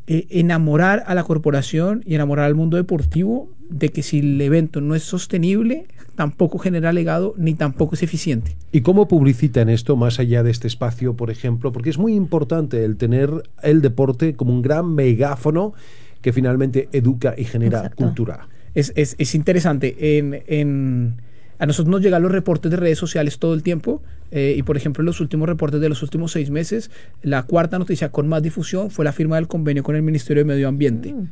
eh, 0.07 0.27
enamorar 0.31 1.05
a 1.07 1.15
la 1.15 1.23
corporación 1.25 2.03
y 2.07 2.15
enamorar 2.15 2.45
al 2.47 2.55
mundo 2.55 2.77
deportivo 2.77 3.49
de 3.71 3.89
que 3.91 4.03
si 4.03 4.19
el 4.19 4.41
evento 4.41 4.81
no 4.81 4.95
es 4.95 5.03
sostenible, 5.03 5.87
tampoco 6.15 6.59
genera 6.59 6.93
legado 6.93 7.35
ni 7.39 7.55
tampoco 7.55 7.95
es 7.95 8.03
eficiente. 8.03 8.57
¿Y 8.71 8.83
cómo 8.83 9.09
publicitan 9.09 9.69
esto 9.69 9.97
más 9.97 10.19
allá 10.19 10.43
de 10.43 10.51
este 10.51 10.67
espacio, 10.69 11.15
por 11.15 11.31
ejemplo? 11.31 11.73
Porque 11.73 11.89
es 11.91 11.99
muy 11.99 12.15
importante 12.15 12.85
el 12.85 12.97
tener 12.97 13.31
el 13.63 13.81
deporte 13.81 14.35
como 14.35 14.53
un 14.53 14.61
gran 14.63 14.95
megáfono 14.95 15.73
que 16.21 16.33
finalmente 16.33 16.89
educa 16.93 17.35
y 17.37 17.45
genera 17.45 17.79
Exacto. 17.79 18.05
cultura. 18.05 18.49
Es, 18.75 18.93
es- 18.97 19.15
es 19.19 19.35
interesante. 19.35 20.19
En, 20.19 20.43
en- 20.47 21.15
a 21.63 21.67
nosotros 21.67 21.91
nos 21.93 22.01
llegan 22.03 22.23
los 22.23 22.33
reportes 22.33 22.71
de 22.73 22.77
redes 22.77 22.99
sociales 22.99 23.39
todo 23.39 23.55
el 23.55 23.63
tiempo. 23.63 24.03
eh, 24.33 24.55
y 24.57 24.63
por 24.63 24.77
ejemplo, 24.77 25.03
en 25.03 25.07
los 25.07 25.21
últimos 25.21 25.47
reportes 25.49 25.81
de 25.81 25.89
los 25.89 26.03
últimos 26.03 26.33
seis 26.33 26.51
meses, 26.51 26.91
la 27.23 27.43
cuarta 27.45 27.79
noticia 27.79 28.09
con 28.11 28.27
más 28.29 28.43
difusión 28.43 28.91
fue 28.91 29.05
la 29.05 29.13
firma 29.13 29.37
del 29.37 29.47
convenio 29.47 29.83
con 29.83 29.95
el 29.95 30.03
Ministerio 30.03 30.43
de 30.43 30.49
Medio 30.49 30.69
Ambiente. 30.69 31.13
Mm. 31.13 31.29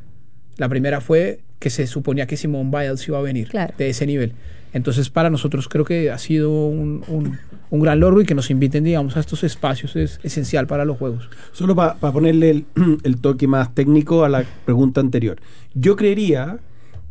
La 0.59 0.69
primera 0.69 1.01
fue 1.01 1.41
que 1.59 1.71
se 1.71 1.87
suponía 1.87 2.27
que 2.27 2.37
Simón 2.37 2.71
Biles 2.71 3.09
iba 3.09 3.19
a 3.19 3.23
venir 3.23 3.49
Claro. 3.49 3.73
de 3.79 3.89
ese 3.89 4.07
nivel. 4.07 4.33
Entonces, 4.73 5.11
para 5.11 5.31
nosotros 5.31 5.67
creo 5.69 5.85
que 5.85 6.11
ha 6.11 6.19
sido 6.19 6.51
un, 6.67 7.03
un- 7.09 7.39
un 7.71 7.81
gran 7.81 7.99
logro 8.01 8.21
y 8.21 8.25
que 8.27 8.35
nos 8.35 8.51
inviten, 8.51 8.85
digamos, 8.85 9.17
a 9.17 9.21
estos 9.21 9.43
espacios 9.45 9.97
es 9.97 10.21
esencial 10.23 10.67
para 10.67 10.85
los 10.85 10.97
juegos. 10.99 11.29
Solo 11.53 11.75
para 11.75 11.95
ponerle 11.95 12.51
el, 12.51 12.65
el 13.05 13.21
toque 13.21 13.47
más 13.49 13.75
técnico 13.75 14.25
a 14.25 14.29
la 14.29 14.45
pregunta 14.65 15.01
anterior. 15.01 15.39
Yo 15.75 15.97
creería 15.97 16.59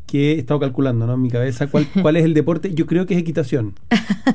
que 0.10 0.34
he 0.34 0.40
estado 0.40 0.60
calculando 0.60 1.06
¿no? 1.06 1.14
en 1.14 1.22
mi 1.22 1.30
cabeza 1.30 1.68
cuál, 1.68 1.86
cuál 2.02 2.18
es 2.18 2.26
el 2.26 2.34
deporte. 2.34 2.74
Yo 2.74 2.86
creo 2.86 3.06
que 3.06 3.14
es 3.16 3.20
equitación. 3.20 3.74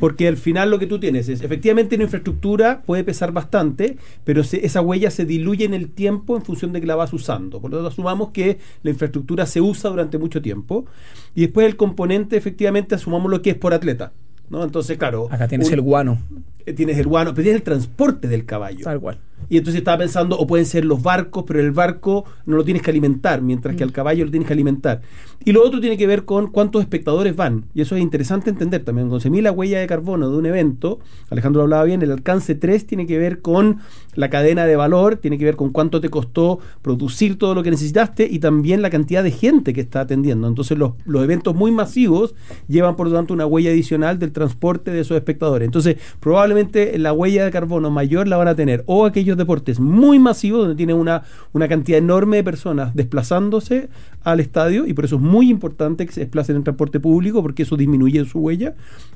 Porque 0.00 0.28
al 0.28 0.36
final 0.36 0.70
lo 0.70 0.78
que 0.78 0.86
tú 0.86 0.98
tienes 1.00 1.28
es, 1.28 1.42
efectivamente, 1.42 1.96
la 1.96 2.04
infraestructura 2.04 2.82
puede 2.84 3.04
pesar 3.04 3.32
bastante, 3.32 3.96
pero 4.24 4.44
se- 4.44 4.64
esa 4.66 4.80
huella 4.80 5.10
se 5.10 5.24
diluye 5.24 5.64
en 5.64 5.74
el 5.74 5.88
tiempo 5.90 6.36
en 6.36 6.42
función 6.42 6.72
de 6.72 6.80
que 6.80 6.86
la 6.86 6.96
vas 6.96 7.12
usando. 7.12 7.60
Por 7.60 7.70
lo 7.70 7.78
tanto, 7.78 7.88
asumamos 7.88 8.30
que 8.30 8.58
la 8.82 8.90
infraestructura 8.90 9.46
se 9.46 9.60
usa 9.60 9.90
durante 9.90 10.18
mucho 10.18 10.42
tiempo. 10.42 10.86
Y 11.34 11.42
después 11.42 11.66
el 11.66 11.76
componente, 11.76 12.36
efectivamente, 12.36 12.94
asumamos 12.94 13.30
lo 13.30 13.42
que 13.42 13.50
es 13.50 13.56
por 13.56 13.74
atleta. 13.74 14.12
¿no? 14.50 14.62
Entonces, 14.62 14.98
claro. 14.98 15.28
Acá 15.30 15.48
tienes 15.48 15.68
un- 15.68 15.74
el 15.74 15.80
guano, 15.80 16.18
eh, 16.66 16.72
tienes 16.74 16.98
el 16.98 17.06
guano, 17.06 17.30
pero 17.32 17.44
tienes 17.44 17.60
el 17.60 17.64
transporte 17.64 18.28
del 18.28 18.44
caballo. 18.44 18.84
tal 18.84 19.00
cual. 19.00 19.18
Y 19.48 19.54
Y 19.54 19.58
entonces 19.58 19.78
estaba 19.78 19.98
pensando, 19.98 20.36
o 20.38 20.46
pueden 20.46 20.64
ser 20.66 20.84
los 20.84 21.02
barcos, 21.02 21.44
pero 21.46 21.60
el 21.60 21.70
barco 21.72 22.24
no 22.46 22.56
lo 22.56 22.64
tienes 22.64 22.82
que 22.82 22.90
alimentar, 22.90 23.40
mientras 23.42 23.74
que 23.76 23.84
Mm. 23.84 23.88
al 23.88 23.92
caballo 23.92 24.24
lo 24.26 24.30
tienes 24.30 24.46
que 24.46 24.52
alimentar. 24.52 25.00
Y 25.44 25.52
lo 25.52 25.64
otro 25.64 25.80
tiene 25.80 25.96
que 25.96 26.06
ver 26.06 26.24
con 26.24 26.48
cuántos 26.48 26.82
espectadores 26.82 27.36
van. 27.36 27.66
Y 27.74 27.82
eso 27.82 27.96
es 27.96 28.02
interesante 28.02 28.50
entender 28.50 28.84
también. 28.84 29.20
Se 29.20 29.30
mide 29.30 29.42
la 29.42 29.52
huella 29.52 29.80
de 29.80 29.86
carbono 29.86 30.30
de 30.30 30.36
un 30.36 30.46
evento, 30.46 31.00
Alejandro 31.30 31.60
lo 31.60 31.64
hablaba 31.64 31.84
bien, 31.84 32.02
el 32.02 32.10
alcance 32.10 32.54
3 32.54 32.86
tiene 32.86 33.06
que 33.06 33.18
ver 33.18 33.40
con 33.40 33.78
la 34.14 34.30
cadena 34.30 34.64
de 34.66 34.76
valor, 34.76 35.16
tiene 35.16 35.38
que 35.38 35.44
ver 35.44 35.56
con 35.56 35.70
cuánto 35.70 36.00
te 36.00 36.08
costó 36.08 36.60
producir 36.82 37.38
todo 37.38 37.54
lo 37.54 37.62
que 37.62 37.70
necesitaste 37.70 38.26
y 38.30 38.38
también 38.38 38.82
la 38.82 38.90
cantidad 38.90 39.22
de 39.22 39.30
gente 39.30 39.72
que 39.72 39.80
está 39.80 40.00
atendiendo. 40.00 40.48
Entonces 40.48 40.78
los, 40.78 40.92
los 41.04 41.22
eventos 41.22 41.54
muy 41.54 41.70
masivos 41.70 42.34
llevan 42.68 42.96
por 42.96 43.08
lo 43.08 43.14
tanto 43.14 43.34
una 43.34 43.46
huella 43.46 43.70
adicional 43.70 44.18
del 44.18 44.32
transporte 44.32 44.90
de 44.90 45.00
esos 45.00 45.16
espectadores. 45.16 45.66
Entonces 45.66 45.96
probablemente 46.20 46.98
la 46.98 47.12
huella 47.12 47.44
de 47.44 47.50
carbono 47.50 47.90
mayor 47.90 48.28
la 48.28 48.36
van 48.36 48.48
a 48.48 48.54
tener 48.54 48.82
o 48.86 49.04
aquellos 49.04 49.36
deportes 49.36 49.80
muy 49.80 50.18
masivos 50.18 50.60
donde 50.60 50.76
tienen 50.76 50.96
una, 50.96 51.22
una 51.52 51.68
cantidad 51.68 51.98
enorme 51.98 52.38
de 52.38 52.44
personas 52.44 52.94
desplazándose 52.94 53.88
al 54.22 54.40
estadio 54.40 54.86
y 54.86 54.94
por 54.94 55.04
eso 55.04 55.16
es 55.16 55.22
muy 55.24 55.50
importante 55.50 56.06
que 56.06 56.12
se 56.12 56.20
desplacen 56.20 56.56
en 56.56 56.64
transporte 56.64 57.00
público 57.00 57.42
porque 57.42 57.62
eso 57.64 57.76
disminuye 57.76 58.24
su 58.26 58.38
huella. 58.38 58.74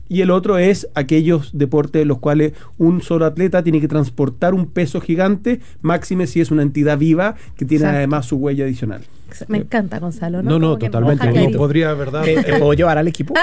Y 0.09 0.23
el 0.23 0.31
otro 0.31 0.59
es 0.59 0.89
aquellos 0.95 1.51
deportes 1.57 2.03
en 2.03 2.09
los 2.09 2.19
cuales 2.19 2.55
un 2.79 3.03
solo 3.03 3.27
atleta 3.27 3.63
tiene 3.63 3.81
que 3.81 3.89
transportar 3.89 4.55
un 4.55 4.67
peso 4.67 5.01
gigante, 5.01 5.61
máxime 5.83 6.27
si 6.27 6.41
es 6.41 6.51
una 6.51 6.63
entidad 6.63 6.99
viva 6.99 7.37
que 7.57 7.65
tiene 7.65 7.85
Exacto. 7.85 7.99
además 7.99 8.27
su 8.27 8.37
huella 8.37 8.65
adicional. 8.65 9.03
Me 9.49 9.59
encanta, 9.59 9.99
Gonzalo. 9.99 10.43
No, 10.43 10.51
No, 10.51 10.59
no, 10.59 10.79
totalmente. 10.79 11.51
No 11.51 11.59
podría, 11.59 11.93
¿verdad? 11.95 12.23
¿Te, 12.23 12.43
te 12.43 12.59
puedo 12.59 12.73
llevar 12.73 12.99
al 12.99 13.09
equipo? 13.09 13.35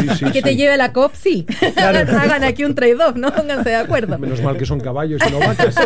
Sí, 0.00 0.08
sí, 0.18 0.24
que 0.32 0.42
te 0.42 0.56
lleve 0.56 0.74
a 0.74 0.76
la 0.76 0.92
COP, 0.92 1.12
sí. 1.14 1.46
hagan, 1.76 2.08
hagan 2.16 2.44
aquí 2.44 2.64
un 2.64 2.74
trade-off, 2.74 3.16
¿no? 3.16 3.32
Pónganse 3.32 3.70
de 3.70 3.76
acuerdo. 3.76 4.18
Menos 4.18 4.42
mal 4.42 4.56
que 4.56 4.66
son 4.66 4.80
caballos 4.80 5.20
y 5.26 5.32
no 5.32 5.38
vacas. 5.40 5.76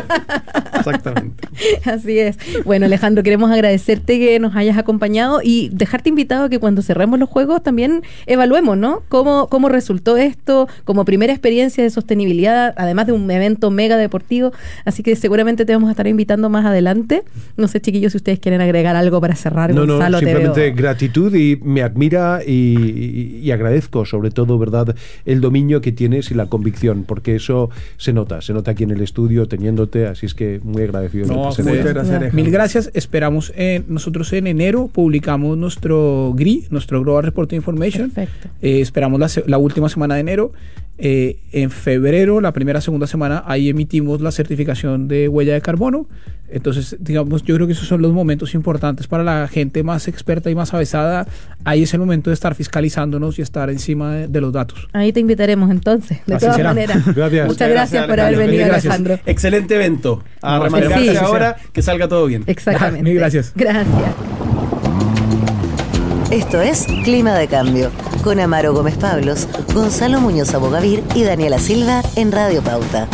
Exactamente. 0.75 1.49
Así 1.85 2.19
es. 2.19 2.37
Bueno, 2.65 2.87
Alejandro, 2.87 3.23
queremos 3.23 3.51
agradecerte 3.51 4.19
que 4.19 4.39
nos 4.39 4.55
hayas 4.57 4.79
acompañado 4.79 5.41
y 5.43 5.71
dejarte 5.73 6.09
invitado 6.09 6.45
a 6.45 6.49
que 6.49 6.59
cuando 6.59 6.83
cerremos 6.83 7.19
los 7.19 7.29
juegos 7.29 7.63
también 7.63 8.03
evaluemos, 8.27 8.77
¿no? 8.77 9.03
Cómo, 9.09 9.49
cómo 9.49 9.69
resultó 9.69 10.17
esto 10.17 10.69
como 10.85 11.05
primera 11.05 11.33
experiencia 11.33 11.83
de 11.83 11.91
sostenibilidad, 11.91 12.75
además 12.77 13.07
de 13.07 13.13
un 13.13 13.31
evento 13.31 13.71
mega 13.71 13.97
deportivo. 13.97 14.53
Así 14.85 15.03
que 15.03 15.17
seguramente 15.17 15.65
te 15.65 15.73
vamos 15.73 15.89
a 15.89 15.93
estar 15.93 16.07
invitando 16.07 16.49
más 16.49 16.65
adelante. 16.65 17.23
No 17.57 17.69
sé, 17.69 17.81
chiquillos, 17.81 18.13
si 18.13 18.19
ustedes 18.19 18.39
quieren 18.39 18.61
agregar 18.61 18.97
algo 18.99 19.21
para 19.21 19.35
cerrar. 19.35 19.75
No, 19.75 19.87
no, 19.87 19.95
Gonzalo, 19.95 20.19
te 20.21 20.27
simplemente 20.27 20.61
veo. 20.61 20.75
gratitud 20.75 21.35
y 21.35 21.57
me 21.63 21.83
admira 21.83 22.41
y, 22.47 22.53
y- 22.53 23.41
y 23.43 23.51
agradezco 23.51 24.05
sobre 24.05 24.31
todo, 24.31 24.59
¿verdad?, 24.59 24.95
el 25.25 25.41
dominio 25.41 25.81
que 25.81 25.93
tienes 25.93 26.31
y 26.31 26.35
la 26.35 26.47
convicción, 26.47 27.05
porque 27.07 27.37
eso 27.37 27.71
se 27.97 28.13
nota, 28.13 28.41
se 28.43 28.53
nota 28.53 28.73
aquí 28.73 28.85
en 28.85 28.91
el 28.91 29.01
estudio 29.01 29.47
teniéndote, 29.47 30.07
así 30.07 30.27
es 30.27 30.35
que 30.35 30.61
muy 30.63 30.83
agradecido. 30.83 31.27
de 31.27 31.35
No, 31.35 31.45
muchas 31.47 31.67
gracias. 31.67 32.35
Mil 32.35 32.51
gracias. 32.51 32.91
Esperamos, 32.95 33.53
eh, 33.57 33.83
nosotros 33.89 34.33
en 34.33 34.47
enero 34.47 34.89
publicamos 34.93 35.57
nuestro 35.57 36.33
GRI, 36.37 36.67
nuestro 36.71 37.03
Global 37.03 37.25
Report 37.25 37.53
Information. 37.53 38.11
Perfecto. 38.11 38.49
Eh, 38.63 38.81
esperamos 38.81 39.21
la, 39.21 39.29
la 39.47 39.59
última 39.59 39.89
semana 39.89 40.15
de 40.15 40.21
enero. 40.21 40.53
Eh, 41.01 41.39
en 41.53 41.71
febrero, 41.71 42.41
la 42.41 42.53
primera, 42.53 42.81
segunda 42.81 43.07
semana, 43.07 43.45
ahí 43.47 43.69
emitimos 43.69 44.21
la 44.21 44.33
certificación 44.33 45.07
de 45.09 45.29
huella 45.29 45.55
de 45.55 45.61
carbono. 45.61 46.07
Entonces, 46.51 46.97
digamos, 46.99 47.43
yo 47.45 47.55
creo 47.55 47.67
que 47.67 47.75
esos 47.75 47.87
son 47.87 48.01
los 48.03 48.13
momentos 48.13 48.55
importantes 48.55 49.07
para 49.07 49.23
la 49.23 49.47
gente 49.49 49.83
más 49.83 50.09
experta 50.09 50.51
y 50.51 50.55
más 50.55 50.73
avesada. 50.75 51.27
Ahí 51.65 51.83
es 51.83 51.93
el 51.95 52.01
momento 52.01 52.31
de 52.31 52.35
estar 52.35 52.55
fiscalizándonos 52.55 53.39
y 53.39 53.43
estar 53.43 53.69
encima 53.71 54.15
de, 54.15 54.29
de 54.29 54.41
los 54.41 54.53
datos. 54.53 54.89
Ahí 54.95 55.13
te 55.13 55.21
invitaremos 55.21 55.71
entonces, 55.71 56.19
de 56.27 56.35
Así 56.35 56.45
todas 56.47 56.57
será. 56.57 56.71
maneras. 56.71 57.05
Gracias. 57.15 57.47
Muchas 57.49 57.71
gracias 57.71 58.07
por 58.07 58.19
haber 58.19 58.39
venido, 58.39 58.67
gracias. 58.67 58.87
Alejandro. 58.95 59.21
Excelente 59.27 59.75
evento. 59.75 60.25
A 60.43 60.57
No, 60.59 60.65
remangarse 60.65 60.99
sí, 61.01 61.11
sí, 61.11 61.17
ahora, 61.17 61.57
que 61.73 61.83
salga 61.83 62.09
todo 62.09 62.27
bien. 62.27 62.45
Exactamente. 62.47 63.03
Mil 63.05 63.15
gracias. 63.19 63.53
Gracias. 63.55 64.38
Esto 66.31 66.61
es 66.61 66.85
Clima 67.05 67.33
de 67.33 67.49
Cambio, 67.49 67.91
con 68.23 68.39
Amaro 68.39 68.75
Gómez 68.75 68.99
Pablos, 68.99 69.49
Gonzalo 69.73 70.21
Muñoz 70.21 70.53
Abogavir 70.53 71.03
y 71.15 71.23
Daniela 71.23 71.59
Silva 71.59 72.03
en 72.17 72.33
Radio 72.33 72.63
Pauta. 72.63 73.09